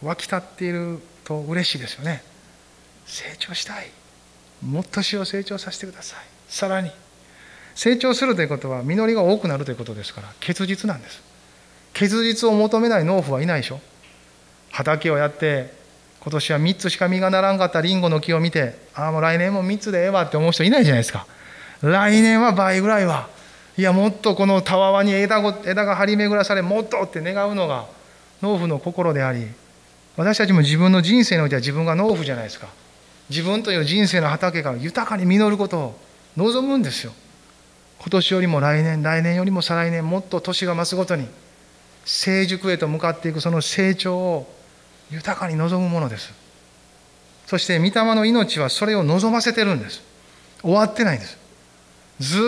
[0.00, 2.22] 湧き立っていると嬉しいですよね。
[3.04, 3.90] 成長したい。
[4.64, 6.20] もっと死を成長させてください。
[6.48, 6.92] さらに。
[7.74, 11.20] 成長するということは実りが多くなるということですから結実なんです。
[11.92, 13.80] 結実を求めない農夫はいないでしょ。
[14.70, 15.77] 畑をやって
[16.28, 21.26] 今年は3つしか実がならんかったリンゴの木を見てああもう来年も3つでええわって思う人いないじゃないですか。
[21.80, 23.30] 来年は倍ぐらいは
[23.78, 27.86] いやもっとこのたわわに枝枝が張り巡らされもっとって願うのが
[28.42, 29.46] 農夫の心であり
[30.18, 32.68] 私たちも自分の人生においては自分が農夫じゃないですか。
[33.30, 35.98] 自分という人生の畑が豊かに実ることを
[36.36, 37.14] 望むんですよ。
[38.00, 41.26] 今年よりも来年来年よりも再来年もっと年が増すごとに
[42.04, 44.57] 成熟へと向かっていくその成長を
[45.10, 46.32] 豊かに望むものです。
[47.46, 50.02] そして御霊の命はそれを望ませてるんです。
[50.62, 51.38] 終わってないんです。
[52.20, 52.38] ず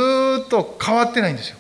[0.44, 1.56] っと変わってないんですよ。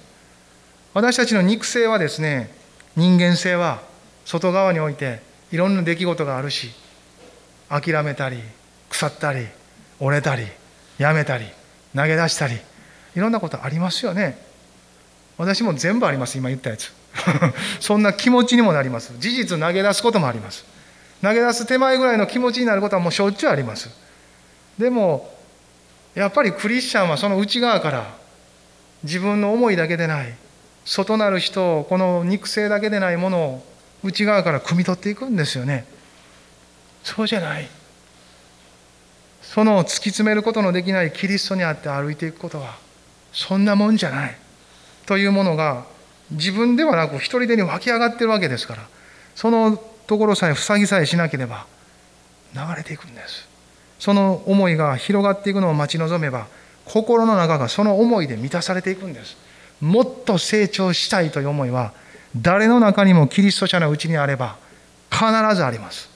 [0.92, 2.50] 私たちの肉声はですね
[2.96, 3.80] 人間性は
[4.24, 6.70] 外側においていろんな出来事があるし
[7.68, 8.38] 諦めたり
[8.88, 9.46] 腐ったり
[10.00, 10.44] 折れたり
[10.98, 11.46] やめたり
[11.94, 12.56] 投げ出したり
[13.16, 14.38] いろんなことありますよね。
[15.38, 16.92] 私も全部あります今言ったやつ。
[17.80, 19.14] そんな気持ちにもなります。
[19.18, 20.64] 事実投げ出すこともあります。
[21.22, 23.90] 投げ出す手前ぐらいの気持ちになることはもうしょっちゅうあります。
[24.78, 25.30] でも
[26.14, 28.14] やっぱりクリスチャンはその内側から
[29.02, 30.34] 自分の思いだけでない
[30.84, 33.66] 外なる人をこの肉声だけでないものを
[34.02, 35.84] 内側から汲み取っていくんですよね。
[37.02, 37.68] そうじゃない。
[39.42, 42.76] その突き詰めることのできないキリストにあって歩いていくことは
[43.32, 44.36] そんなもんじゃない。
[45.06, 45.84] というものが
[46.30, 48.88] 自分ではなく一人でに湧き上がってるわけですから。
[49.34, 51.66] そのところさえ塞ぎさえしなければ
[52.52, 53.48] 流れていくんです。
[54.00, 56.48] その思いが広がっていくのを待ち望めば
[56.84, 59.36] 心の中がその思いで満たされていくんです。
[59.80, 61.92] もっと成長したいという思いは
[62.36, 64.56] 誰の中にもキリスト者のうちにあれば
[65.12, 66.10] 必ずあります。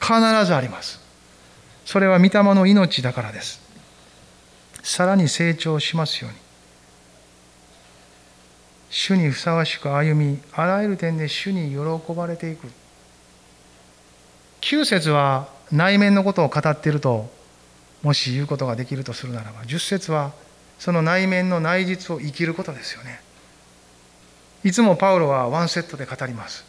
[0.00, 1.00] 必ずあります。
[1.84, 3.60] それは御霊の命だからです。
[4.84, 6.38] さらに成長しますように。
[8.90, 12.68] 主にふさわしく歩みあらゆる点で主に喜ばれていく。
[14.60, 17.30] 9節は内面のことを語っていると
[18.02, 20.32] もし言うことができるとするならば10節は
[20.78, 23.20] その内面の内実を生きることですよね。
[24.64, 26.64] いつもパウロはワンセットで語ります。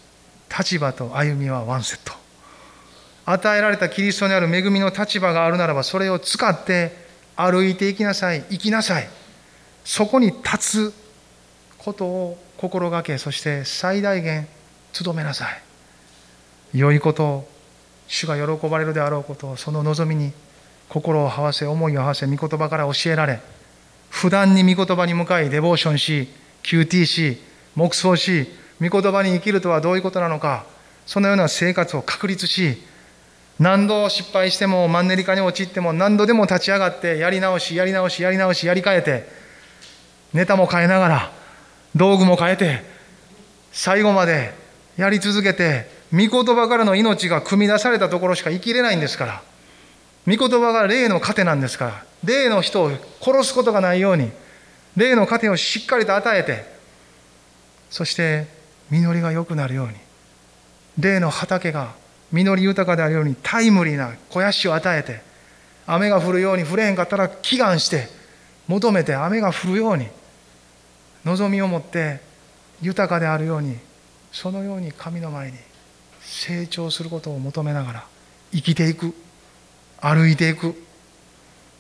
[0.58, 2.14] 立場と歩みはワンセット。
[3.26, 6.96] 与えられたキリストにある恵みの立場があるならばそれを使って
[7.36, 9.10] 歩いていきなさい生きなさい。
[9.84, 11.07] そこに立つ
[11.78, 14.48] ことを心がけそして最大限
[15.04, 15.62] 努めなさい。
[16.74, 17.50] 良いことを
[18.08, 20.32] 主が喜ばれるであろうことをその望みに
[20.90, 23.42] 心を合わせ思いを合わせ御言葉から教えられ
[24.10, 26.30] 普段に御言葉に向かいデボーションし
[26.64, 27.38] QT し
[27.76, 28.48] 黙想し
[28.82, 30.66] 御言葉に生きるとはどういうことなのか
[31.06, 32.78] そのような生活を確立し
[33.60, 39.28] 何度失敗してもマンネリ化に陥っても何度でも立ち上がってやり直しやり直しやり直しやり替えて
[40.34, 41.32] ネタも変えながら
[41.98, 42.84] 道具も変えて
[43.72, 44.54] 最後まで
[44.96, 49.42] やり続けて御言葉からの命が組み出されたところしか生きれないんですから
[50.28, 54.32] 御言葉が霊の糧なんですから霊の人を殺すことがないように
[54.96, 56.66] 霊の糧をしっかりと与えて
[57.90, 58.48] そして
[58.90, 59.94] 実りが良くなるように
[60.98, 61.94] 霊の畑が
[62.32, 65.22] 実り豊かであるようにタイムリーな肥やしを与えて
[65.86, 68.08] 雨が降るように降れへんかったら祈願して
[68.68, 70.08] 求めて雨が降るように
[71.28, 72.22] 望みを持って
[72.82, 73.78] 豊かであるように
[74.32, 75.58] そのように神の前に
[76.22, 78.08] 成長することを求めながら
[78.54, 79.14] 生きていく
[80.00, 80.74] 歩いていく。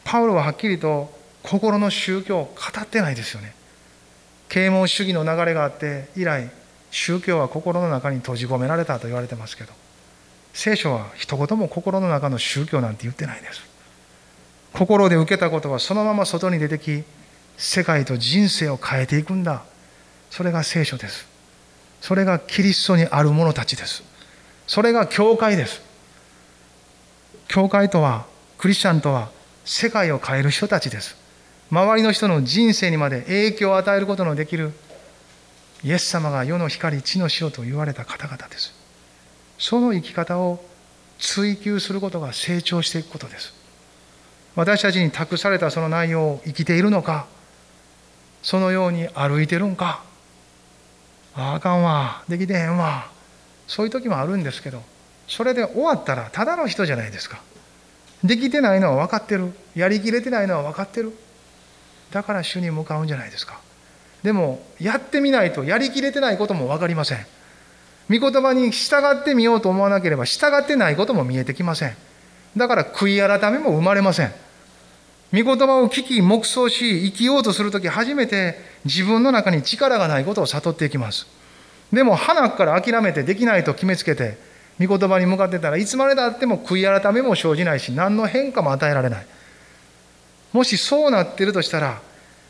[0.03, 1.13] パウロははっきりと
[1.43, 3.53] 心の宗教を語ってないですよね。
[4.49, 6.49] 啓蒙主義の流れがあって以来
[6.91, 9.73] 宗教は心の中に閉じ込められたと言われてますけど
[10.53, 13.61] 聖書は一言も心の中の宗教なんて言ってないです。
[14.73, 17.03] 心で受けたことはそのまま外に出てき
[17.57, 19.63] 世界と人生を変えていくんだ。
[20.29, 21.27] それが聖書です。
[22.01, 24.03] それがキリストにある者たちです。
[24.67, 25.81] それが教会です。
[27.47, 28.25] 教会とは
[28.57, 29.31] クリスチャンとは
[29.65, 31.17] 世界を変える人たちです。
[31.71, 34.71] 周りの人の人生にまで影響を与えることのできる
[35.83, 38.73] イエス様が世の光地の塩と言われた方々です。
[39.57, 40.63] その生き方を
[41.17, 43.53] 追求することが成長していくことです。
[44.55, 47.27] 私たちに託されたその内容を生きているのか
[48.41, 50.03] そのように歩いてるんか。
[51.35, 52.23] ああかんわ。
[52.27, 53.09] できてへんわ。
[53.67, 54.81] そういう時もあるんですけど
[55.27, 57.41] それで終わったらただの人じゃないですか。
[58.23, 59.53] できてないのは分かってる。
[59.75, 61.11] やりきれてないのは分かってる。
[62.11, 63.59] だから主に向かうんじゃないですか。
[64.23, 67.25] でもやってみないとやりきれてないことも分かりません。
[68.09, 71.95] 御言葉に従ってみようと思わなければ従ってないことも見えてきません。
[72.55, 74.31] だから悔い改めも生まれません。
[75.33, 78.55] 御言葉を聞き黙想し生きようとするとき初めて
[78.85, 81.27] 自分の中に力がないことを悟っていきます。
[81.91, 84.37] でも花から諦めてできないと決めつけて
[84.79, 89.25] 御言葉に向かってたらいつまでたっても悔い改めも生じないし何の変化も与えられない。
[90.53, 92.01] もしそうなっているとしたら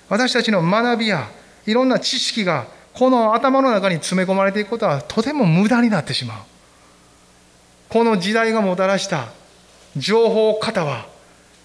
[0.09, 1.27] 私たちの学びや
[1.65, 6.37] いろんな知識がこの頭の中に詰め込まれていくことはとても無駄になってしまう。
[7.89, 9.29] この時代がもたらした
[9.95, 11.07] 情報型は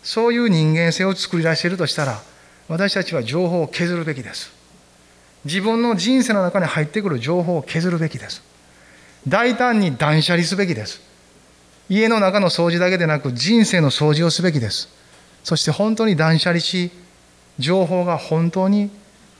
[0.02, 2.20] そういう人間性を作り出しているとしたら
[2.68, 4.52] 私たちは情報を削るべきです。
[5.44, 8.42] 自分の人生の中に入ってくる情報を削るべきです。
[9.26, 11.00] 大胆に断捨離すべきです。
[11.88, 14.88] 家の中の掃除だけでなく人生の掃除をすべきです。
[15.44, 16.90] そして本当に断捨離し
[17.58, 18.90] 情報が本当に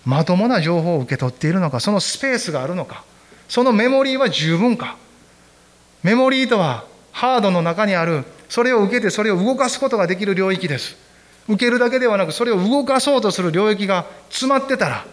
[0.05, 3.05] まともな情報を受け取っているのかそのスペースがあるのか
[3.49, 4.97] そのメモリーは十分か。
[6.03, 10.95] メモリーとはハードの中にあるそれを受けてそれを動かすことができる領域です。
[11.49, 15.07] 受けるだけではなくそれを動かそうとする領域が詰まってたら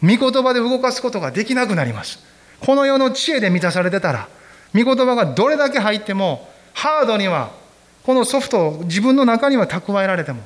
[0.00, 2.20] 御言葉で動かすことができなくなります。
[2.60, 4.28] この世の知恵で満たされてたら
[4.76, 7.50] 御言葉がどれだけ入ってもハードには
[8.04, 10.44] このソフトを自分の中には蓄えられても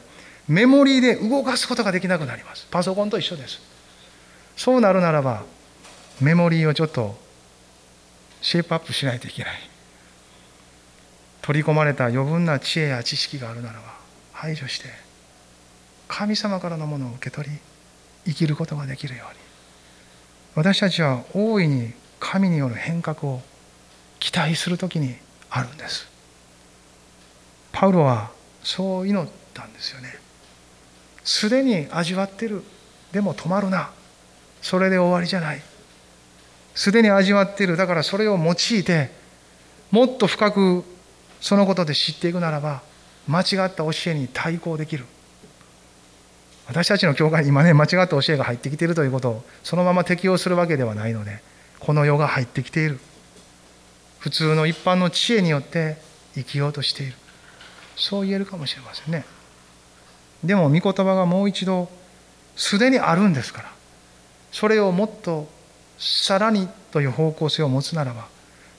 [0.48, 2.66] メモリーで動かすことができなくなります。
[2.70, 3.60] パソコンと一緒です。
[4.56, 5.42] そうなるならば
[6.22, 7.14] メモリーをちょっと
[8.40, 9.75] シェイプアップしないといけない。
[11.46, 13.94] 取り込まれた余分な知恵や知識があるならば
[14.32, 14.86] 排除して
[16.08, 17.56] 神様からのものを受け取り
[18.24, 19.38] 生きることができるように。
[20.56, 23.42] 私たちは大いに神による変革を
[24.18, 25.14] 期待する時に
[25.48, 26.08] あるんです。
[27.70, 28.30] パウロは
[28.64, 30.18] そう祈ったんですよね。
[31.22, 32.64] すでに味わってる。
[33.12, 33.90] でも止まるな。
[34.62, 35.62] それで終わりじゃない。
[36.74, 37.76] すでに味わってる。
[37.76, 39.10] だからそれを用いて
[39.92, 40.95] もっと深く
[41.46, 42.82] そのことで知っていくならば
[43.28, 45.04] 間違った教えに対抗できる。
[46.66, 51.40] 私たちの教会に今ね間違った教えが入ってきているということをそのまま適用するわけではないので
[51.78, 52.98] この世が入ってきている。
[54.18, 55.98] 普通の一般の知恵によって
[56.34, 57.12] 生きようとしている。
[57.94, 59.24] そう言えるかもしれませんね。
[60.42, 61.88] でも御言葉がもう一度
[62.56, 63.72] すでにあるんですから
[64.50, 65.48] それをもっと
[65.96, 68.26] さらにという方向性を持つならば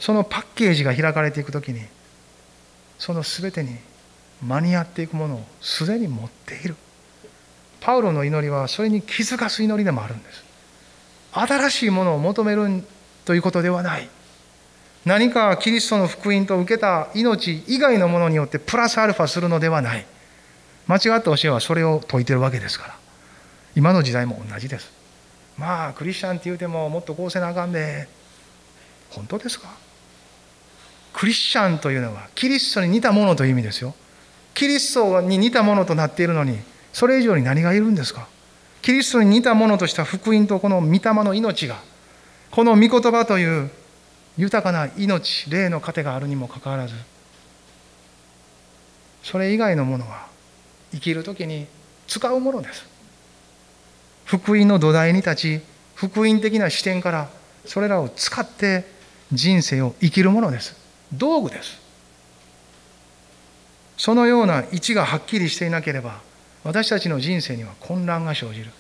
[0.02, 1.80] そのパッケージが開かれていくときに
[2.98, 3.78] その全てに
[4.42, 6.76] 間に合っていくものをすでに持っている。
[7.80, 10.44] パウロの祈りはそれに気づかす祈りでもあるんです。
[11.32, 12.84] 新しいものを求める
[13.26, 14.10] ということではない。
[15.06, 20.06] 何かキリストの福音と受けた命以外のものによってプラスアルファするのではない。
[20.88, 22.96] 間違った教えはそれを説いてるわけですから。
[23.76, 24.92] 今の時代も同じです。
[25.58, 28.08] まあクリスチャンって言うてももっとこうせなあかんで。
[29.12, 29.70] 本当ですか？
[31.18, 33.96] クリスチャンというのはキリストに似たものという意味ですよ。
[34.54, 36.60] キリストに似たものとなっているのに
[36.94, 38.28] それ以上に何がいるんですか？
[38.84, 41.78] キリストに似たものとした福音とこの御霊の命が
[42.52, 43.72] この御言葉という
[44.38, 46.94] 豊かな命霊の糧があるにもかかわらず
[49.24, 50.28] それ以外のものは
[50.92, 51.66] 生きる時に
[52.06, 52.86] 使うものです。
[54.26, 55.62] 福音の土台に立ち
[55.96, 57.30] 福音的な視点から
[57.66, 58.86] それらを使って
[59.34, 60.77] 人生を生きるものです。
[61.14, 61.80] 道具です。
[63.98, 66.22] そのような位置がはっきりしていなければ
[66.64, 68.72] 私たちの人生には混乱が生じる。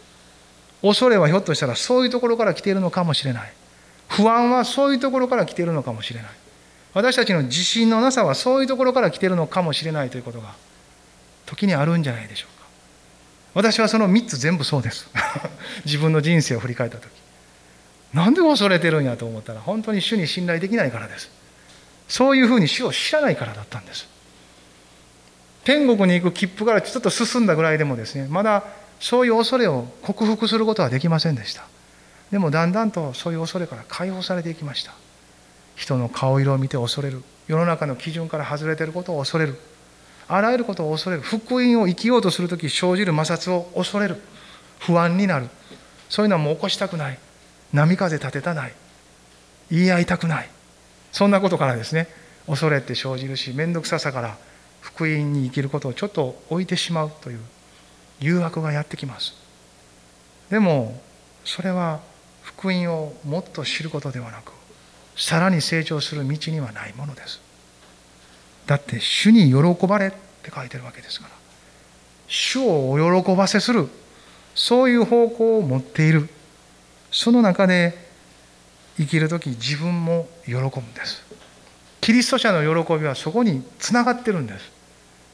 [0.82, 3.54] 恐れはひょっとしたらそういうところから来ているのかもしれない。
[4.10, 6.32] 不安はそういうところから来ているのかもしれない。
[6.94, 10.56] 私たちの自信のなさはそういうところから来ているのかもしれないということが
[11.46, 12.68] 時にあるんじゃないでしょうか。
[13.54, 15.10] 私はその3つ全部そうです。
[15.86, 17.10] 自分の人生を振り返った時。
[18.14, 21.30] なんで恐れてるんやと思ったら本当に主に信頼できないからです。
[22.08, 24.08] そういうふうに主を知らないからだったんです。
[25.64, 28.64] 天国に行く切符からちょっと進んだぐらいでもですねまだ
[29.02, 31.66] そういう恐れを克服することはできませんでした。
[32.32, 34.94] でもだんだんとそういう恐れから解放されていきました。
[35.76, 37.24] 人の顔色を見て恐れる。
[37.48, 39.58] 世の中の基準から外れていることを恐れる。
[40.28, 41.22] あらゆることを恐れる。
[41.22, 44.22] 福音を生きようとする時生じる摩擦を恐れる。
[44.80, 45.48] 不安になる。
[46.10, 47.20] そういうのはもう起こしたくない。
[47.72, 48.74] 波風立てたない。
[49.70, 50.50] 言い合いたくない。
[51.18, 52.08] そんなことからですね
[52.46, 54.38] 恐れって生じるし面倒くささから
[54.82, 57.40] 福音に生きることをちょっと置いてしまうという
[58.20, 59.34] 誘惑がやってきます。
[60.52, 61.02] でも
[61.44, 62.02] それは
[62.44, 64.52] 福音をもっと知ることではなく
[65.16, 67.42] さらに成長する道にはないものです。
[68.68, 70.12] だって主に喜ばれっ
[70.44, 71.34] て書いてるわけですから
[72.28, 73.90] 主をお喜ばせする
[74.54, 76.30] そういう方向を持っている。
[77.12, 78.07] その中で
[78.98, 81.24] 生きる時自分も喜ぶんです。
[82.02, 84.72] キリスト者の喜びはそこにつながってるんです。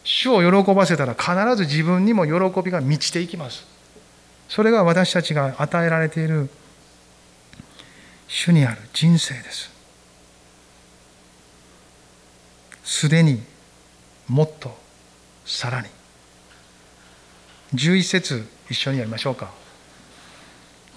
[0.03, 3.65] 主を喜ばせたら必ず自分にも喜びが満ちていきます。
[4.49, 6.49] それが私たちが与えられている
[8.27, 9.71] 主にある人生です。
[12.83, 13.41] すでに
[14.27, 14.77] もっと
[15.45, 15.87] さらに。
[17.75, 19.62] 11節一緒にやりましょうか。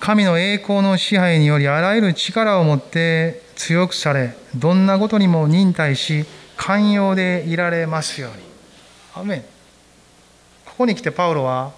[0.01, 6.24] 神の栄光の支配によりあらゆる力を持って強くされどんなことにも忍耐し
[6.57, 8.36] 寛容でいられますように。
[9.14, 9.42] アメン。
[10.64, 11.72] ここに来てパウロは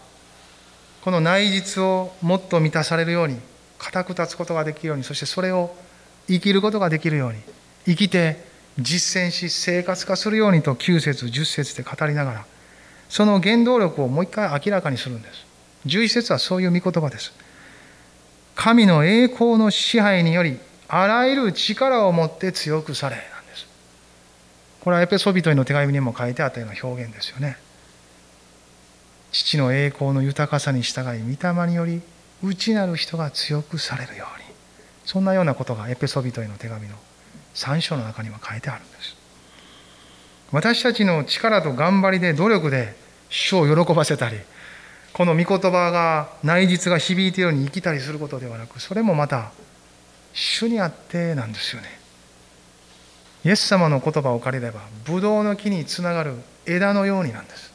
[1.03, 3.39] この内実をもっと満たされるように
[3.79, 5.75] 固く立つことができるようにそしてそれを
[6.27, 7.39] 生きることができるように
[7.87, 8.45] 生きて
[8.79, 12.47] 実践し生活化するようにと9節10節で語りながら
[13.09, 15.47] その原動力をもう一回明らかにするんです。
[15.87, 17.33] 11節はそういう御言葉です。
[18.59, 23.69] 神の栄光の支配によりあらゆる力を持って強くされなんです。
[24.81, 27.57] これはエペソビトへの手紙にも書いてあったような表現ですよね。
[29.31, 32.03] 父の栄光の豊かさに従い御霊により
[32.43, 34.49] 内なる人が強くされるように。
[35.07, 36.97] そんなようなことがエペソビトへの手紙の
[37.55, 39.15] 3章の中には書いてあるんです。
[40.51, 42.97] 私たちの力と頑張りで努力で
[43.31, 44.37] 主を喜ばせたり
[45.13, 49.51] この御言葉が内実が響いているように生きたりすることではなくそれもまた
[50.33, 51.99] 主にあってなんですよね。
[53.45, 56.35] イエス様の言葉を借りればブドウの木につながる
[56.67, 57.73] 枝のようになんです。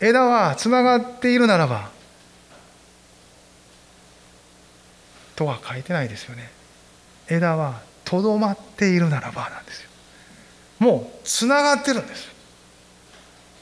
[0.00, 1.90] 枝はつながっているならば
[5.36, 6.50] とは書いてないですよね。
[7.28, 9.90] 枝はとどまっているならばなんですよ。
[10.78, 12.28] もうつながってるんです。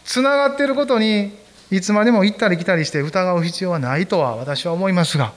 [0.05, 1.38] つながっていることに
[1.70, 5.32] いつまでも行ったり来たりして疑う必要はないとは私は思いますが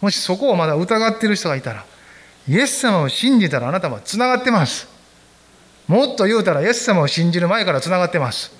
[0.00, 1.84] もしそこをまだ疑っている人がいたら
[2.48, 4.88] イエス様を信じたらあなたはつながってます。
[5.86, 8.52] もっと言うたらイエス様を信じる前からつながってます。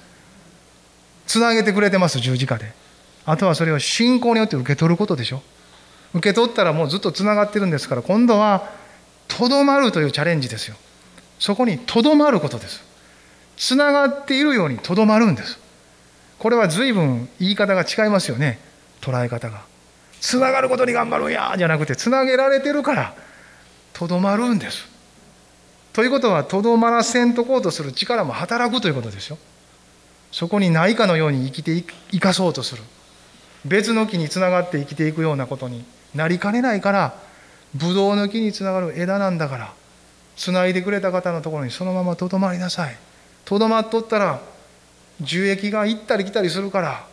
[1.27, 2.73] つなげてくれてます十字架で。
[3.25, 5.43] あとはそれを信仰によって受け取ることでしょ。
[6.15, 8.71] 受け取ったらもうずっとつながってるんですから今度は
[9.29, 10.77] とどまるというチャレンジですよ。
[11.39, 12.85] そこにとどまることです。
[13.57, 15.59] つながっているようにとどまるんです。
[16.43, 18.59] これは随分言い方が違いますよね。
[19.01, 19.63] 捉え方が。
[20.21, 23.15] つながることに頑張るんやじゃなくてつなげられてるから
[23.93, 24.89] とどまるんです。
[25.93, 29.39] ということはとどまらせんとこうとする力も働くということですよ。
[30.33, 32.83] そこにないかのように生きていかそうとする。
[33.65, 37.15] 別の木につながって生きていくようなことになりかねないから
[37.73, 39.73] ブドウの木につながる枝なんだから
[40.37, 42.97] つないでくれた方のところにそのままとどまりなさい。
[43.45, 44.41] とどまっとったら
[45.23, 47.07] 樹液が行ったり来たりするから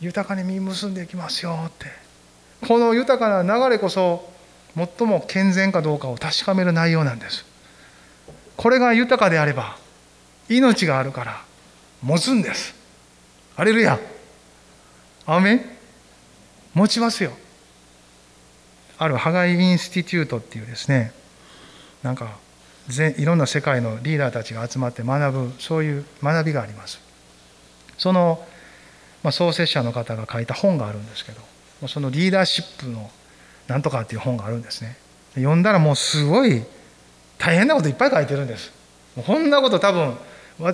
[0.00, 1.86] 豊かに実結んでいきますよって。
[2.66, 4.30] この豊かな流れこそ
[4.76, 7.44] 最も健全かどうかを確かめる内容なんです。
[8.56, 9.76] これが豊かであれば
[10.48, 11.42] 命があるから
[12.02, 12.74] 持つんです。
[13.56, 13.98] アレルヤ。
[15.26, 15.64] アメ
[16.74, 17.32] 持ちますよ。
[18.98, 21.12] あるハガイ・インスティテュートっていうですね
[22.02, 22.36] なんか
[23.18, 27.00] いろんな世界のリーダーたちが集まって学ぶそういう学びがあります。
[27.98, 28.44] その、
[29.22, 33.10] まあ、創設者の方が書いた本があるんですけどそのリーダーシップの
[33.68, 34.96] なんとかっていう本があるんですね。
[35.34, 36.64] 読んだらもうすごい
[37.38, 38.72] 大変なこといっぱい書いてるんです。
[39.26, 40.16] こんなこと多分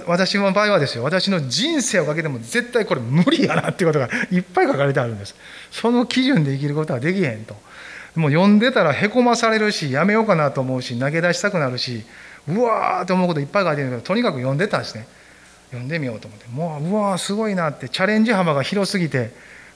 [0.07, 1.05] 私の場合はですよ。
[1.05, 5.35] 私の人生をかけても絶対これ無理やなっていうことがいっぱい書かれてあるんです。
[5.71, 7.57] その基準で生きることはできへんと。
[8.17, 12.03] もう読んでたらへこまされるしやめようかなと思うし投げ出したくなるし
[12.49, 15.07] うわーって思うこといっぱい書いてるけどとにかく読んでたんですね。
[15.71, 16.47] 読んでみようと思って。
[16.49, 19.33] もううわーすごいなってチャレンジ幅が広すぎて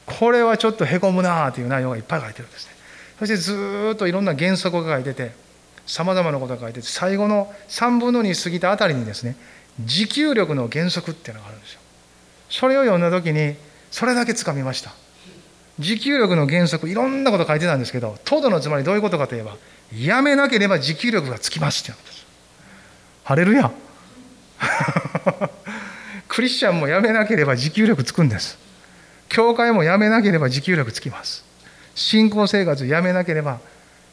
[0.07, 2.72] これはちょっとへこむなーっていう内容がいっぱい書いてるんですね。
[3.18, 5.32] そしてずっといろんな原則が書いてて
[5.86, 9.36] さまざまなことが書いてて最後の3分の2過ぎたあたりにですね
[9.84, 11.80] 持久力の原則っていうのがあるんですよ。
[12.49, 13.57] それを読んだ時に
[13.91, 14.93] それだけつかみました。
[15.81, 19.57] 持久力の原則いろんなこと書いてたんですけどトドのつまりどういうことかといえば
[19.97, 22.26] やめなければ持久力がつきますって言うんです。
[23.24, 23.72] ハレルヤ。
[26.28, 28.57] クリスチャンもやめなければ持久力つくんです。
[29.28, 31.45] 教会もやめなければ持久力つきます。
[31.95, 33.59] 信仰生活やめなければ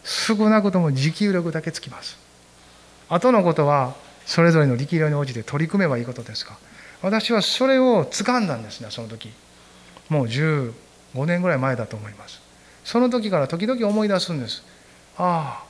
[0.04, 2.18] 少なくとも持久力だけつきます。
[3.10, 3.94] 後のことは
[4.26, 6.58] それぞれの力量に応じて取り組めばいいことですが
[7.02, 9.32] 私はそれを掴んだんですねその時。
[10.10, 10.28] もう
[11.18, 12.42] 5年ぐらい前だと思います。
[12.84, 14.64] その時から時々思い出すんです。
[15.18, 15.66] ああ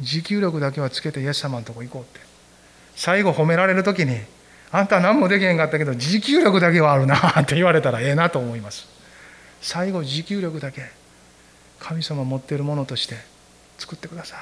[0.00, 2.20] 持久力だけはつけてイエス様のとこ行こうって。
[2.94, 4.18] 最後褒められる時に
[4.70, 8.86] あんた何もできへんかったけど持久力だけはあるなって言われたらええなと思います。
[9.60, 10.82] 最後持久力だけ
[11.80, 13.16] 神様持っているものとして
[13.78, 14.38] 使救ってください。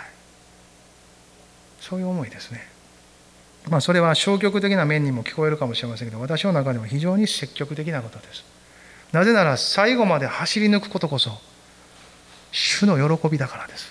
[1.80, 2.66] そういう思いですね。
[3.68, 8.55] まあそれは消極的な面にも聞こえるかもしれませんけど私の中でも非常に積極的なことです。
[9.16, 11.30] なぜなら最後まで走り抜くことこそ
[12.52, 13.90] 主の喜びだからです。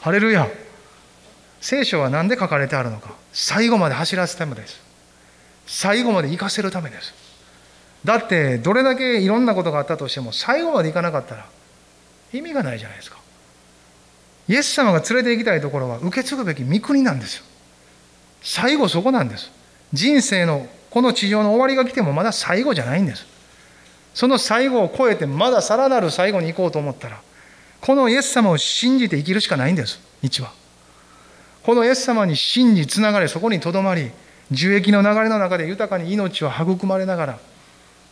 [0.00, 0.48] ハレルヤ。
[1.60, 3.14] 聖書は何で書かれてあるのか。
[3.32, 4.80] 最後まで走らせるためです。
[5.64, 7.14] 最後まで行かせるためです。
[8.04, 11.46] だってどれだけいろんなことがあったとしても最後まで行かなかったら
[12.32, 13.18] 意味がないじゃないですか。
[14.48, 17.44] イエス様が連れて行きたいところは受け継ぐべき御国なんですよ。
[18.42, 19.52] 最後そこなんです。
[19.92, 23.30] 人生のこの地上の終わりが来てもまだ最後じゃないんです。
[24.14, 27.20] その最後を超えてまださらなる最後に行こうと思ったら
[27.80, 30.52] このイエス様を信じて生きるしかないんです道は。
[31.64, 34.10] このイエス様に信じつながれそこにとどまり
[34.50, 37.38] 樹液の流れの中で豊かに命を育まれながら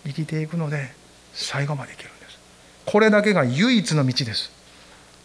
[0.04, 0.92] 生きていくので
[1.32, 2.38] 最後までいけるんです。
[2.86, 4.50] これだけが唯一の道です。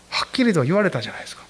[0.10, 1.44] はっきりと言われたじゃないですか。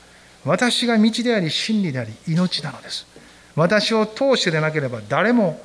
[0.45, 3.07] 私が道であり真理であり命なのです。
[3.55, 5.59] 私を通してでなければ誰も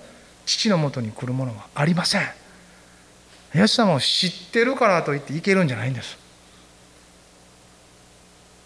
[0.47, 2.40] 父のもとに来るものはありません。
[3.55, 6.17] イエス様を知ってるからといっていけるんじゃないんです。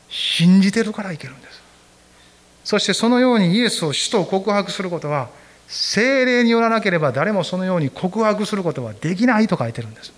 [0.09, 1.63] 信じてるからいけるんです。
[2.65, 5.29] そしてそのようにイエスを主と告白することは
[5.67, 10.13] 精霊によらなければ誰もそのように告白することはできないと書いてるんです。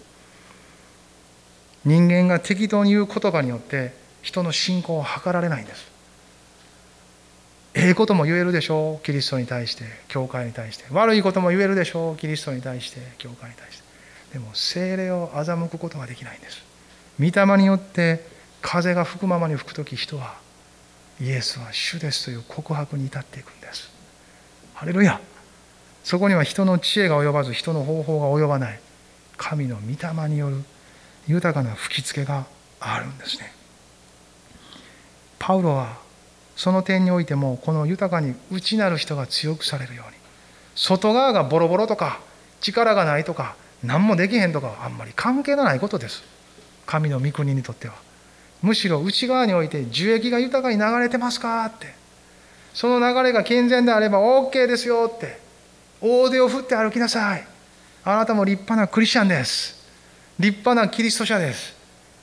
[1.85, 5.87] 人間が適当に言う言葉によって人の信仰を図られないんです。
[7.75, 9.05] ええことも言えるでしょう。
[9.05, 10.85] キリストに対して教会に対して。
[10.91, 12.17] 悪いことも言えるでしょう。
[12.17, 13.86] キリストに対して教会に対して。
[14.33, 16.63] でも精霊を欺くことはできないんです。
[17.19, 18.27] 御霊によって
[18.61, 20.35] 風が吹くままに吹く時人は
[21.21, 23.91] イエスは主ですという告白に至っていくんです。
[24.75, 25.21] ハレルヤ。
[26.05, 28.81] そこには人の知恵が及ばず人の方法が及ばない。
[29.37, 30.63] 神の御霊による
[31.27, 32.47] 豊かな吹き付けが
[32.81, 33.53] あるんですね。
[35.39, 35.99] パウロは
[36.57, 40.17] その点においてもこの豊かに内なる人が強くされるように
[40.75, 42.21] 外側がボロボロとか
[42.61, 46.23] 力がないとか何もできへんとかはあんまり関係のないことです。
[46.87, 47.95] 神の御国にとっては。
[48.63, 51.95] むしろ内側において樹液が豊かに流れてますかって。
[52.75, 55.41] その流れが健全であれば OK ですよって。
[56.01, 57.47] 大手を振って歩きなさい。
[58.05, 59.77] あなたも立派なクリスチャンです。
[60.39, 61.75] 立派なキリスト者です。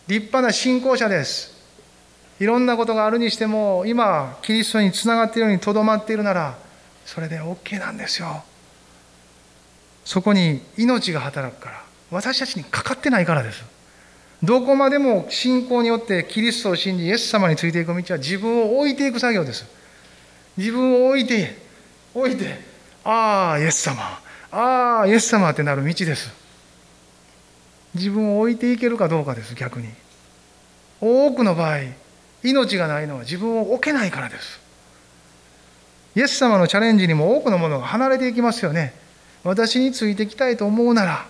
[0.07, 1.53] 立派な信仰者です。
[2.39, 6.57] いろんなことがあるにしても今キリストにつながっているようにとどまっているなら
[7.05, 8.43] それで OK なんですよ。
[10.05, 13.63] そこに命が働くから私たちにかかってないからです。
[14.43, 19.65] どこまでも信仰によってキリストを信じイエス様についていく道は自分を置いていく作業です。
[20.57, 21.57] 自分を置いて
[22.13, 22.59] 置いて
[23.03, 24.19] ああイエス様
[24.51, 26.29] ああイエス様ってなる道です。
[27.95, 29.89] 自分を置いていけるかどうかです逆に。
[30.99, 31.79] 多くの場合
[32.43, 34.59] 命がないのは自分を置けないからです。
[36.15, 38.93] イエス様のチャレンジにも多くのものが離れていきますよね。
[39.43, 41.27] 私についてきたいと思うなら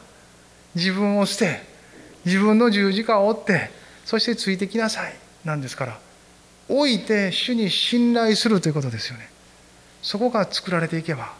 [0.75, 1.61] 自分を捨て
[2.25, 3.71] 自分の十字架を追って
[4.05, 5.13] そしてついてきなさい
[5.45, 5.99] なんですから
[6.69, 9.29] 置いて主に信頼するということですよね。
[10.01, 11.33] そこが作られていけば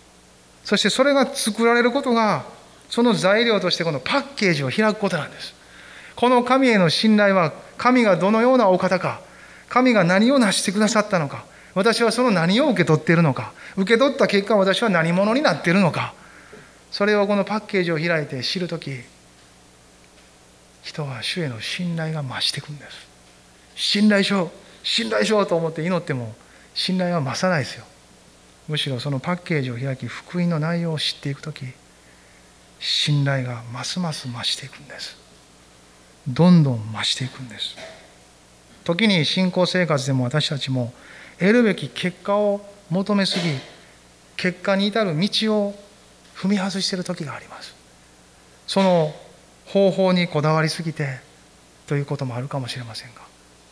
[0.63, 2.45] そしてそれが作られることが
[2.89, 5.53] その材料としてこのパッケージを開くことなんです。
[6.15, 9.21] この神への信頼は神がどのようなお方か
[9.69, 16.13] 神が何を成してくださったのか私はその何を受け取っているのか受け取った結果私は何者になっているのか
[16.93, 18.91] それをこのパッケージを開いて知るとき
[20.83, 23.07] 人は主への信頼が増していくんです。
[23.75, 24.49] 信頼しよう。
[24.83, 26.35] 信頼しようと思って祈っても
[26.75, 27.85] 信頼は増さないですよ。
[28.67, 31.65] むしろそのパッケージを開き福音の内容を知っていく時
[32.79, 35.17] 信頼がますます増していくんです。
[36.27, 37.75] どんどん増していくんです。
[38.83, 40.93] 時に信仰生活でも私たちも
[41.39, 43.57] 得るべき結果を求めすぎ
[44.37, 45.75] 結果に至る道を
[46.35, 47.75] 踏み外している時があります。
[48.67, 49.13] その
[49.65, 51.19] 方法にこだわりすぎて
[51.87, 53.21] ということもあるかもしれませんが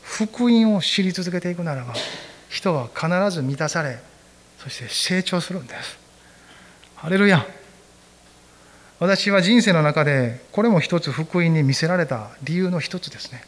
[0.01, 1.93] 福音を知り続けていくならば
[2.49, 3.99] 人は必ず満たされ
[4.57, 5.97] そして成長するんです。
[6.95, 7.43] ハレルヤ。
[8.99, 13.43] 私は人生の中でこれも一つ福音に見せられた理由の一つですね。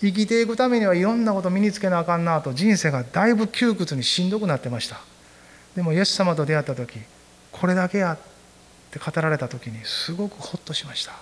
[0.00, 5.00] 生きていくためにはいろんなこと身につけなあかんなと人生がだいぶ窮屈にしんどくなってました。
[5.74, 7.00] でもイエス様と出会った時
[7.50, 8.16] これだけや
[8.86, 11.12] って語られた時にすごくほっとしました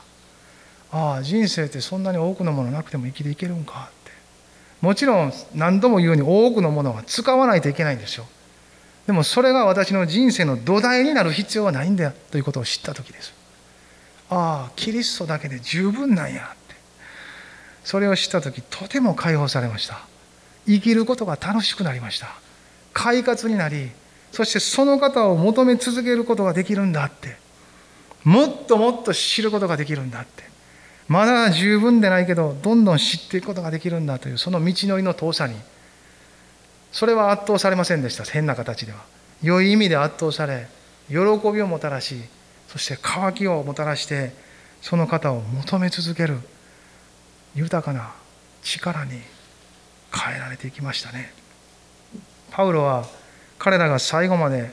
[0.94, 4.12] ああ人生ってそんなに多くのものなくても生きていけるんかって。
[4.80, 8.26] もちろん何度も言うように多くのものは使わないといけないんですよ。
[9.06, 13.34] でもそれが私の人生の土台になる必要はないんだよということを知った時です
[14.30, 16.74] ああキリストだけで十分なんやって。
[17.82, 19.98] それを知った時とても解放されました。
[20.66, 22.28] 生きることが楽しくなりました。
[22.92, 23.90] 快活になり
[24.30, 27.43] そしてその方を求め続けることができるんだって。
[28.24, 30.44] もっともっと知ることができるんだって。
[31.06, 35.54] まだ十分でないけどどんどん知っていくことができるんだというその道のりの遠さに。
[36.92, 38.98] それは圧倒されませんでした変な形では。
[39.42, 40.68] 良い意味で圧倒され
[41.08, 42.22] 喜びをもたらし
[42.68, 44.32] そして渇きをもたらして
[44.80, 46.38] その方を求め続ける
[47.54, 48.12] 豊かな
[48.62, 49.20] 力に
[50.12, 51.32] 変えられていきましたね。
[52.50, 53.04] パウロは
[53.58, 54.70] 彼らが最後まで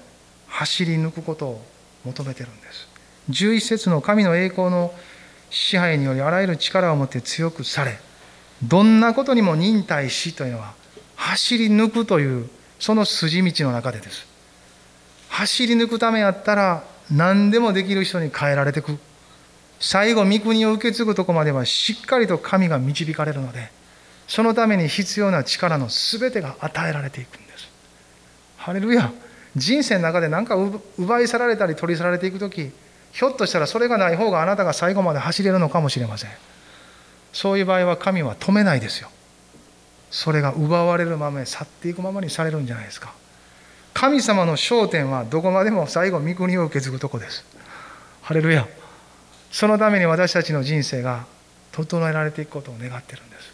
[0.47, 1.65] 走り抜くことを
[2.05, 2.90] 求めてるんです。
[3.29, 4.93] 11節の神の栄光の
[5.49, 7.99] 支配によりあらゆる力を持って強くされ
[8.63, 10.73] どんなことにも忍耐しというのは
[11.15, 12.49] 走り抜くという
[12.79, 14.25] その筋道の中でです。
[15.29, 18.97] 走り抜くためやったら何でもできる人に変えられていく。
[19.79, 23.71] 最後御国を受け継ぐとこまではしっかりと神が導かれるので
[24.27, 27.69] そのために必要な力の全てが与えられていくんです。
[28.57, 29.11] ハレルヤ
[29.55, 30.55] 人生の中で何か
[30.97, 32.71] 奪い去られたり取り去られていく時
[33.11, 36.29] ひょっとしたらそれがない方があなたが最後まで走れるのかもしれません。
[37.33, 39.09] そういう場合は神は止めないですよ。
[40.09, 43.13] それが奪われるまま去っていくままにされるんじゃないですか。
[43.93, 47.45] 神様の焦点はどこまでも最後御国を受け継ぐとこです。
[48.21, 48.67] ハレルヤ。
[49.51, 51.25] そのために私たちの人生が
[51.71, 53.53] 整えられていくことを願ってるんです。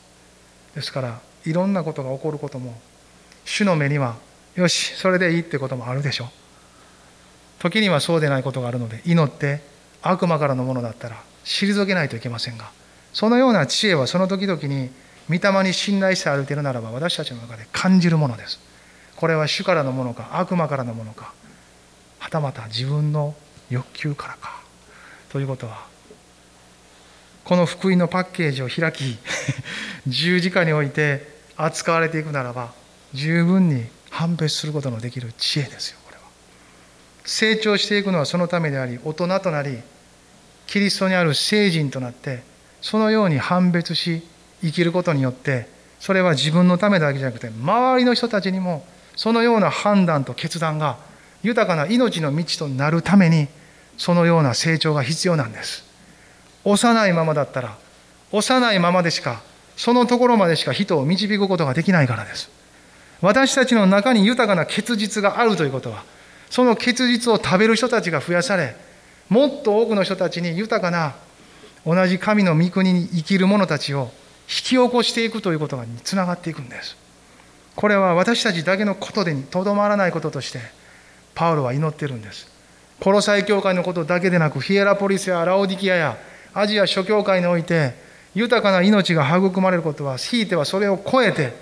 [0.76, 2.80] ですからいろんなことが起こることも
[3.46, 4.16] 主の目には
[4.56, 6.28] よしそれでいいってこともあるでしょう。
[7.60, 9.62] 時にはそうでないことがあるので祈って
[10.02, 12.72] 悪魔からのものだったら退けないといけませんが
[13.14, 14.90] そのような知恵はその時々に
[15.30, 18.60] 御霊に信頼して歩いているならば私たちの中で感じるものです。
[19.18, 21.34] これは主からのものか悪魔からのものか
[22.20, 23.36] はたまた自分の
[23.70, 24.62] 欲求からか
[25.30, 25.88] ということは
[27.44, 29.18] この福音のパッケージを開き
[30.06, 31.28] 十字架において
[31.58, 32.74] 扱われていくならば
[33.14, 35.98] 十分に判別することのできる知恵ですよ。
[37.28, 39.80] 成長していくのはそのためであり大人となり
[40.66, 42.42] キリストにある聖人となって
[42.82, 44.24] そのように判別し
[44.62, 45.68] 生きることによって
[46.00, 48.86] それは自分のためだけじゃなくて周りの人たちにも
[49.18, 50.98] そのような判断と決断が
[51.44, 53.50] 豊かな命の道となるために
[53.98, 55.86] そのような成長が必要なんです。
[56.64, 57.78] 幼いままだったら
[58.32, 59.42] 幼いままでしか
[59.76, 62.50] そのところまでしか人を導くことができないからです。
[63.22, 66.04] 私たちの中に豊かな結実があるということは
[66.50, 68.76] その結実を食べる人たちが増やされ
[69.30, 71.16] もっと多くの人たちに豊かな
[71.86, 74.12] 同じ神の御国に生きる者たちを
[74.48, 76.98] 引き起こしていくということにつながっていくんです。
[77.76, 80.60] これは私たちだけのことでにとどまらないこととして
[81.36, 82.48] パウロは祈ってるんです。
[83.00, 86.18] コロサイ教会のことだけでなくヒエラポリスやラオディキアや
[86.54, 87.94] アジア諸教会において
[88.34, 91.54] 豊かな命が育まれることはひいてはそれを超えて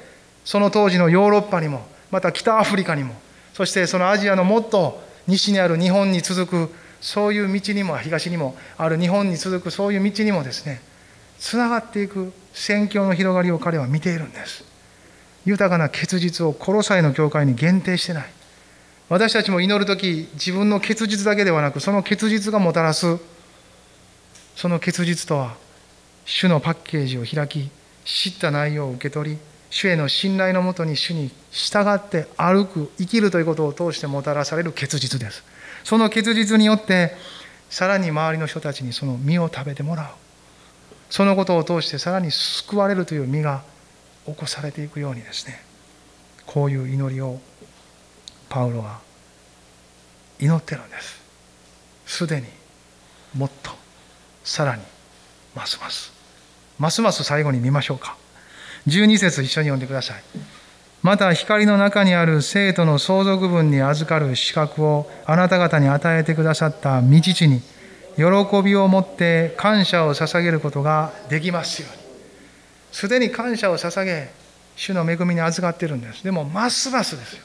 [0.46, 3.16] その当時のヨーロッパにもまた北アフリカにも
[3.56, 10.82] そしてそのアジアのもっと西にある日本に続くそういう道にも東にもある日本に続くそういう道にもですね
[11.40, 14.66] つながっていく宣教の広がりを彼は見ているんです。
[15.46, 18.26] 豊かな結実をコロサイの教会に限定してない。
[19.08, 23.18] 私たちも祈る時自分の結実だけではなくその結実がもたらす
[24.56, 25.56] その結実とは
[26.26, 27.70] 主のパッケージを開き
[28.04, 29.38] 知った内容を受け取り
[29.76, 35.44] 主への信頼のもとに主に従って歩く生きるということを通してもたらされる結実です。
[35.84, 37.12] その結実によって
[37.70, 40.06] さらに周りの人たちにその実を食べてもらう。
[41.10, 43.64] そのことを通してさらに救われるという実が
[44.26, 45.62] 起こされていくようにですね。
[46.46, 47.42] こういう祈りを
[48.48, 49.02] パウロは
[50.40, 51.22] 祈ってるんです。
[52.06, 52.48] すでに
[53.34, 53.72] もっと
[54.46, 54.84] さらに
[55.54, 56.14] ますます。
[56.80, 58.16] ますます最後に見ましょうか。
[58.88, 60.24] 12節一緒に読んでください。
[61.02, 67.62] また光の中にある生徒の相続分に預かる資格をあなた方に与えてくださった道地に
[68.16, 68.24] 喜
[68.64, 72.06] びを持って感謝を捧げることができますように。
[72.92, 74.30] すでに感謝を捧げ、
[74.76, 76.24] 主の恵みに預かってるんです。
[76.24, 77.44] でも、ますますですよ。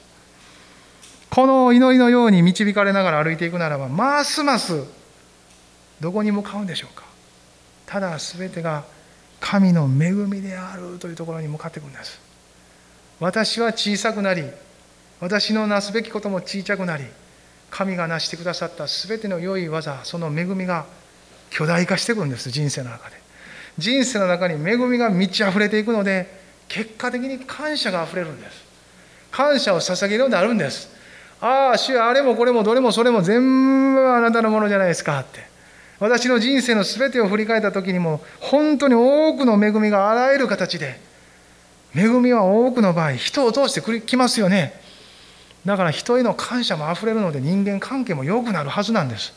[1.29, 4.85] この祈りのように導かれながら歩いていくならば、ますます
[6.01, 7.05] どこに向かうんでしょうか。
[7.87, 8.85] ただ全てが
[9.41, 12.21] 神の恵みであるというところに向かっていくんです。
[13.19, 14.45] 私は小さくなり
[15.21, 17.05] 私のなすべきことも小さくなり
[17.71, 20.87] 神が成してくださった全ての良い技その恵みが
[21.51, 23.21] 巨大化していくんです人生の中で。
[23.79, 28.65] 人生の中に恵みが満ち溢れていくので結果的に感謝が溢れるんです。
[29.31, 30.89] 感謝を捧げるようになるんです。
[31.41, 35.50] ああ主あれもこれもどれもそれも全部あなたのものじゃないですかって。
[36.01, 40.99] 私の人生の全てを振り返った時にも本当に多くの恵みがあらゆる形で
[41.95, 44.73] 恵みは多くの場合人を通してきますよね。
[45.67, 49.35] だから人への感謝もあふれるので人間関係も良くなるはずなんです。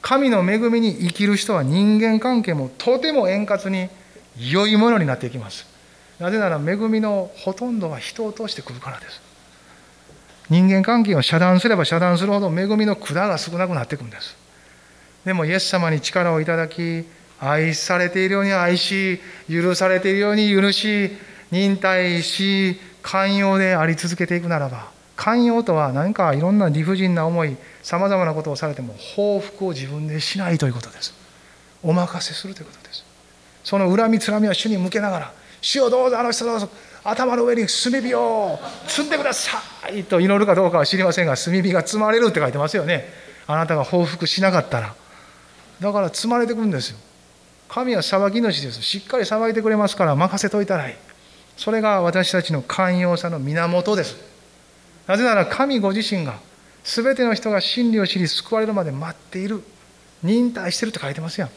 [0.00, 3.90] 神の恵みに生きる人は人間関係もとても円滑に
[4.38, 5.66] 良いものになっていきます。
[6.18, 9.20] なぜなら恵みのほとんどは人を通してくるからです。
[10.48, 14.47] 人間関係を遮断すれば遮断するほど恵みの管が少なくなっていくんです。
[15.24, 17.04] でもイエス様に力をいただき
[17.40, 21.10] 愛されているように愛し許されているように許し
[21.50, 31.14] 忍耐し寛容であり続けていくならば寛容とは何かいろんな理不尽な思いさまざまなことをされても報復を自分でしないということです。
[31.82, 33.04] お任せするということです。
[33.64, 36.68] その恨みつらみは主に向けながら主をどうぞあの人どうぞ
[37.02, 39.60] 頭の上に炭火を積んでくださ
[39.92, 43.08] いと祈るかどうかは知りませんが炭火が積まれるって書いてますよね。
[43.46, 44.94] あなたが報復しなかったら
[45.80, 46.98] だから積まれてくるんですよ。
[47.68, 50.94] 神は裁き主ですしっかり裁いてくれますから任せといたらいい。
[51.56, 54.16] それが私たちの寛容さの源です。
[55.06, 56.38] なぜなら神ご自身が
[56.84, 59.62] 全ての人が真理を知り救われるまで待っている。
[60.22, 61.50] 忍耐してるって書いてますやん。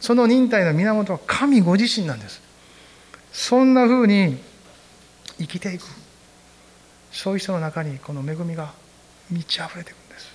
[0.00, 2.40] その忍耐の源は神ご自身なんです。
[3.32, 4.38] そんなふうに
[5.38, 5.84] 生きていく。
[7.10, 8.72] そういう人の中にこの恵みが
[9.30, 10.30] 満ち溢れてくんです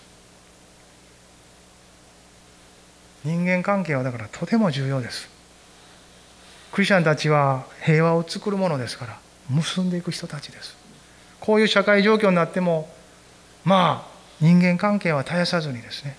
[3.23, 5.29] 人間関係はだからとても重要です。
[6.71, 9.19] クリスチャンたちは平和を作るものですから
[9.49, 10.75] 結んでいく人たちです。
[11.39, 12.89] こういう社会状況になっても
[13.63, 16.17] まあ人間関係は絶やさずにですね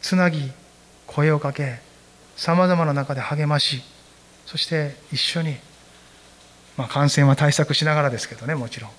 [0.00, 0.52] つなぎ
[1.06, 1.80] 声をかけ
[2.36, 3.82] さまざまな中で励まし
[4.46, 5.56] そして一緒に
[6.76, 8.90] まあ、感染は対策しながらですけどねもちろん。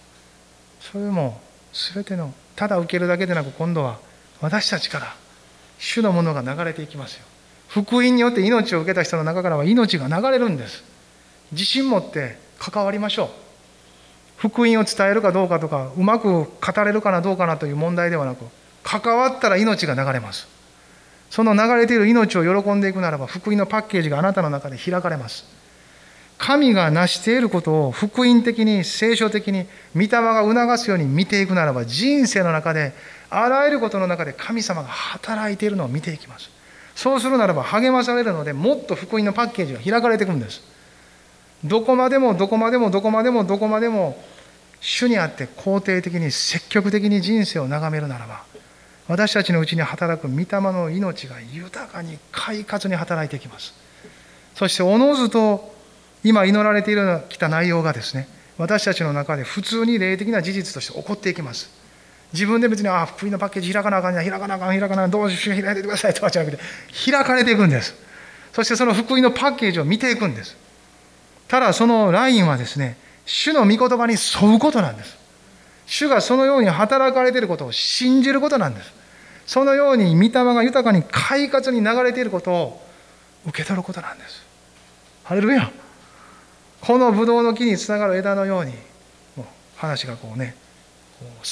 [0.80, 1.41] それも
[1.93, 3.99] 全てのただ受けるだけでなく今度は
[4.41, 5.15] 私たちから
[5.84, 7.25] 主のものが流れていきますよ。
[7.67, 10.81] 福音によって命を受けた人の中からは命が流れるんです。
[11.51, 13.29] 自信持って関わりましょう。
[14.38, 16.49] 福音を伝えるかどうかとかうまく語
[16.86, 18.45] れるかなどうかなという問題ではなく
[18.84, 20.47] 関わったら命が流れます。
[21.29, 25.43] その流れている命を喜んでいくならば福音のパッケージがあなたの中で開かれます。
[26.38, 29.65] 神が成していることを福音的に聖書的に
[29.95, 32.93] 御霊が促すように見ていくならば人生の中で
[33.36, 36.49] あらゆることの中で神様が働いているのを見ていきます。
[36.95, 40.61] そうするならば励まされるのでもっと福音のパッケージが開かれていくんです。
[41.63, 44.21] どこまでもどこまでもどこまでもどこまでも
[44.81, 48.43] 主にあって肯定的に積極的に人生を眺めるならば
[49.07, 53.73] 私たちのうちに働く御霊の命が豊かに快活に働いていきます。
[54.55, 55.73] そしておのずと
[56.23, 58.27] 今祈られているきた内容がですね
[58.57, 61.82] 私たちの中で普通に霊的な事実として起こっていきます。
[62.34, 66.63] 自分で別にあ福音のパッケージ開かなあかんや開かなあかん開かなあかんどうしよう開いてくださいとかじゃなくて
[67.11, 67.95] 開かれていくんです。
[68.51, 70.57] そしてその福音のパッケージを見ていくんです。
[71.47, 75.17] ただそのラインはですね主の御言葉に沿うことなんです。
[75.86, 78.91] 主がそのように働かれていることを信じることなんです。
[79.45, 82.88] そのように御霊が豊かに快活に流れていることを
[83.45, 84.43] 受け取ることなんです。
[85.23, 85.71] ハレルヤ。
[86.81, 88.73] このブドウの木につながる枝のように
[89.36, 89.45] もう
[89.77, 90.55] 話がこうね
[91.19, 91.47] こう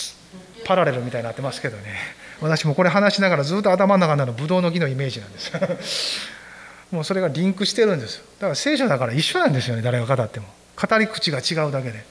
[0.66, 1.95] パラレルみたいになってますけどね。
[2.41, 5.51] 私もこれ話しながらずっと頭の中になるブドウの木のイメージなんです。
[6.91, 8.18] もうそれがリンクしてるんです。
[8.39, 10.47] だから聖書だから一緒なんですよね誰が語っても。
[10.76, 12.03] 語り口が違うだけで。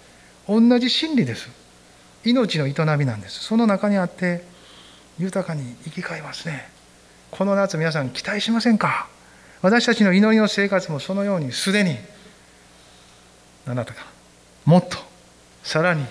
[0.48, 1.48] 同じ真理です。
[2.24, 3.40] 命の営みなんです。
[3.40, 4.44] その中にあって
[5.18, 6.68] 豊かに生き返りますね。
[7.30, 9.06] この夏皆さん期待しませんか？
[9.62, 11.98] 私たちの祈りの生活もそのようにすでに
[13.66, 14.00] あなたが
[14.64, 14.96] もっと
[15.62, 16.04] さらに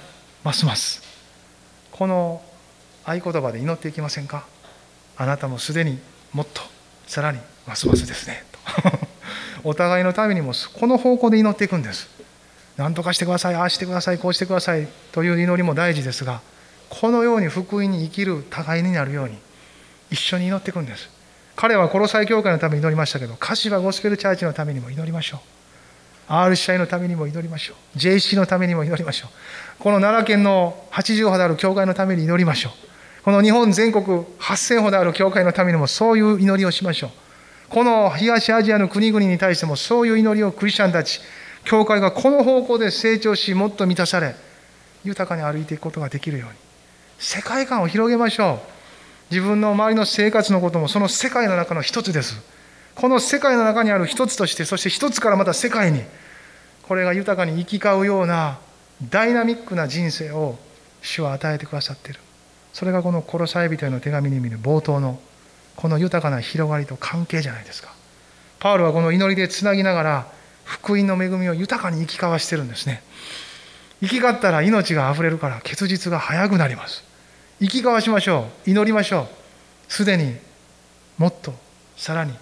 [0.44, 1.02] ますます
[2.00, 2.42] この
[3.04, 4.48] 合言葉で祈っていきませんか？
[5.18, 6.00] あなたもすでに
[6.32, 6.62] もっと
[7.06, 8.46] さらにますますですね。
[8.54, 8.60] と。
[9.68, 12.08] お互いのためにもこの方向で祈っていくんです。
[12.78, 16.40] 何とかしてくださいああしてくださいこうしてくださいという祈りも大事ですが
[16.88, 19.38] このように福音に生きる互いになるように
[20.10, 21.10] 一緒に祈っていくんです。
[21.58, 25.40] 彼はコロサイ教会のために祈りましたけど柏ゴスペルチャーチのためにも祈りましょう。
[26.32, 27.98] R 試合のためにも祈りましょう。
[27.98, 29.30] JC のためにも祈りましょう。
[29.80, 33.24] この奈良県の80ほどある教会のために祈りましょう。
[33.24, 34.06] この日本全国
[34.38, 37.10] 8000ほどある教会のためにもそういう祈りをしましょう。
[37.70, 41.22] この東アジアの国々に対してもそういう祈りをクリスチャンたち
[41.64, 44.36] 教会がこの方向で成長しもっと満たされ
[45.06, 46.56] 豊かに歩いていくことができるように
[47.18, 48.60] 世界観を広げましょう。
[49.32, 52.42] 自分の周りの生活のこともその世界の中の一つです。
[52.96, 56.02] この世界の中にある一つとしてそして一つからまた世界に
[56.84, 58.60] これが豊かに行き交うような
[59.04, 60.58] ダイナミックな人生を
[61.02, 62.20] 主は与えてくださっている。
[62.74, 65.20] それがこの「殺さえ人への手紙」に見る冒頭の
[65.76, 67.94] この豊かな広がりと関係じゃないですか。
[68.60, 70.28] パウルはこの祈りでつなぎながら
[70.66, 73.02] 福音の恵みを豊かに生き交わしてるんですね。
[74.02, 77.04] 生きがったら命があふれるから結実が早くなります。
[77.60, 78.70] 生き交わしましょう。
[78.70, 79.28] 祈りましょう。
[79.94, 80.38] すでに
[81.18, 81.54] もっと
[81.98, 82.34] さらに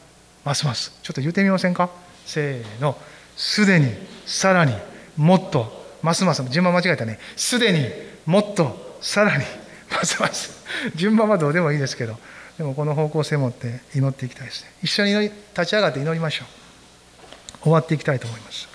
[0.44, 0.92] ますます。
[1.04, 1.90] ちょっと言ってみませんか？
[2.26, 2.98] せーの。
[3.36, 3.94] すでに
[4.26, 4.76] さらに
[5.16, 7.20] もっとますます順番間違えたね。
[7.36, 7.86] すでに
[8.26, 9.44] もっとさらに
[9.92, 10.58] ますます。
[10.96, 12.18] 順番はどうでもいいですけど
[12.58, 14.72] でもこの方向性を持って祈っていきたいですね。
[14.84, 15.14] 一緒に
[15.56, 17.64] 立ち上がって祈りましょう。
[17.64, 18.68] 終わっていきたいと思います。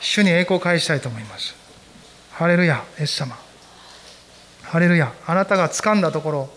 [0.00, 1.54] 主に栄光を返したいと思います。
[2.32, 3.36] ハレルヤエス様。
[4.62, 6.50] ハレルヤあなたが掴んだところ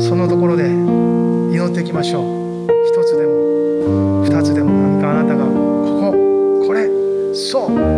[0.00, 2.68] そのところで祈っていきましょう。
[2.86, 6.88] 一つでも二つでも何かあなたがこここれ
[7.34, 7.97] そう。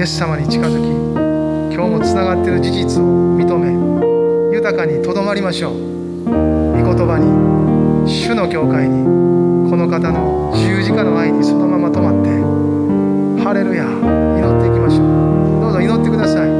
[0.00, 5.74] イエス様に近づき今日もつながっている事実を認め豊かにとどまりましょう。
[6.24, 9.04] 御言葉に主の教会に
[9.68, 15.60] この方の十字架の愛にそのまま止まってハレルヤ祈っていきましょう。
[15.60, 16.59] どうぞ祈ってください。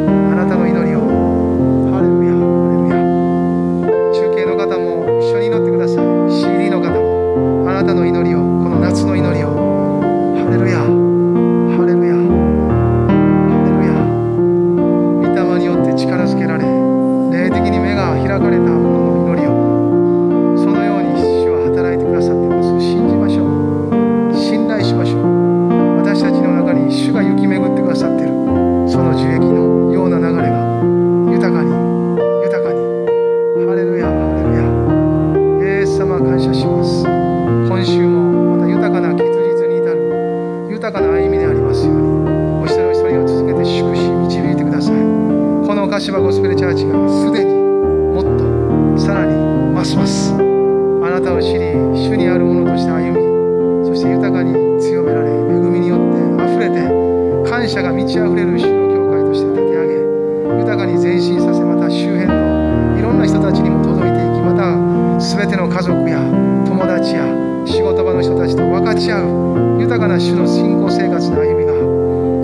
[65.21, 66.18] 全ての家族や
[66.66, 67.29] 友達や
[67.66, 71.66] 仕事場の人たちと分かち合う豊かな主の信仰生活の歩み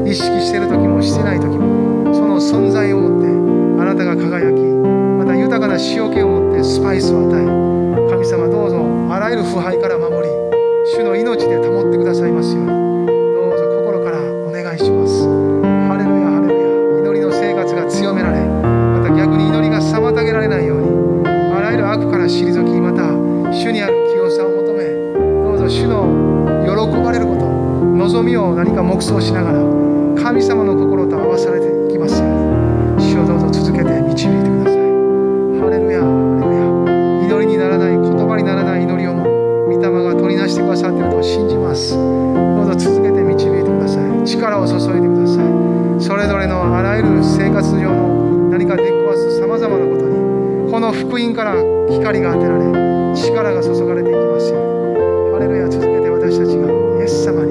[0.05, 10.29] が意識している時もしてない時もその存在を持ってあなたが輝きまた豊かな塩気を持ってスパイスを与え神様どうぞあらゆる腐敗から守り
[10.93, 12.76] 主の命で保ってくださいますように。
[23.67, 24.85] 主にある清さを求め
[25.43, 26.07] どうぞ主の
[26.63, 27.51] 喜ばれること
[27.99, 29.59] 望みを何か黙想しながら
[30.23, 32.23] 神様の心と合わされていきます。
[32.23, 32.31] よう
[32.97, 34.87] に主をどうぞ続けて導いてください。
[35.59, 36.07] ハレルヤハ
[36.47, 36.55] レル
[37.27, 37.27] ヤ。
[37.27, 39.25] 祈りにならない言葉にならない祈りをも
[39.67, 41.99] 御霊が取りなしてくださっていると信じます。
[41.99, 44.25] どうぞ続けて導いてください。
[44.25, 45.99] 力を注いでください。
[45.99, 51.59] それぞれのあらゆる生活上の何か出くわすさまざまなことにこの福音から
[51.91, 56.69] 光が当てられ力が注がれていきますようにハレルヤ続けて私たちが
[57.01, 57.46] イエス様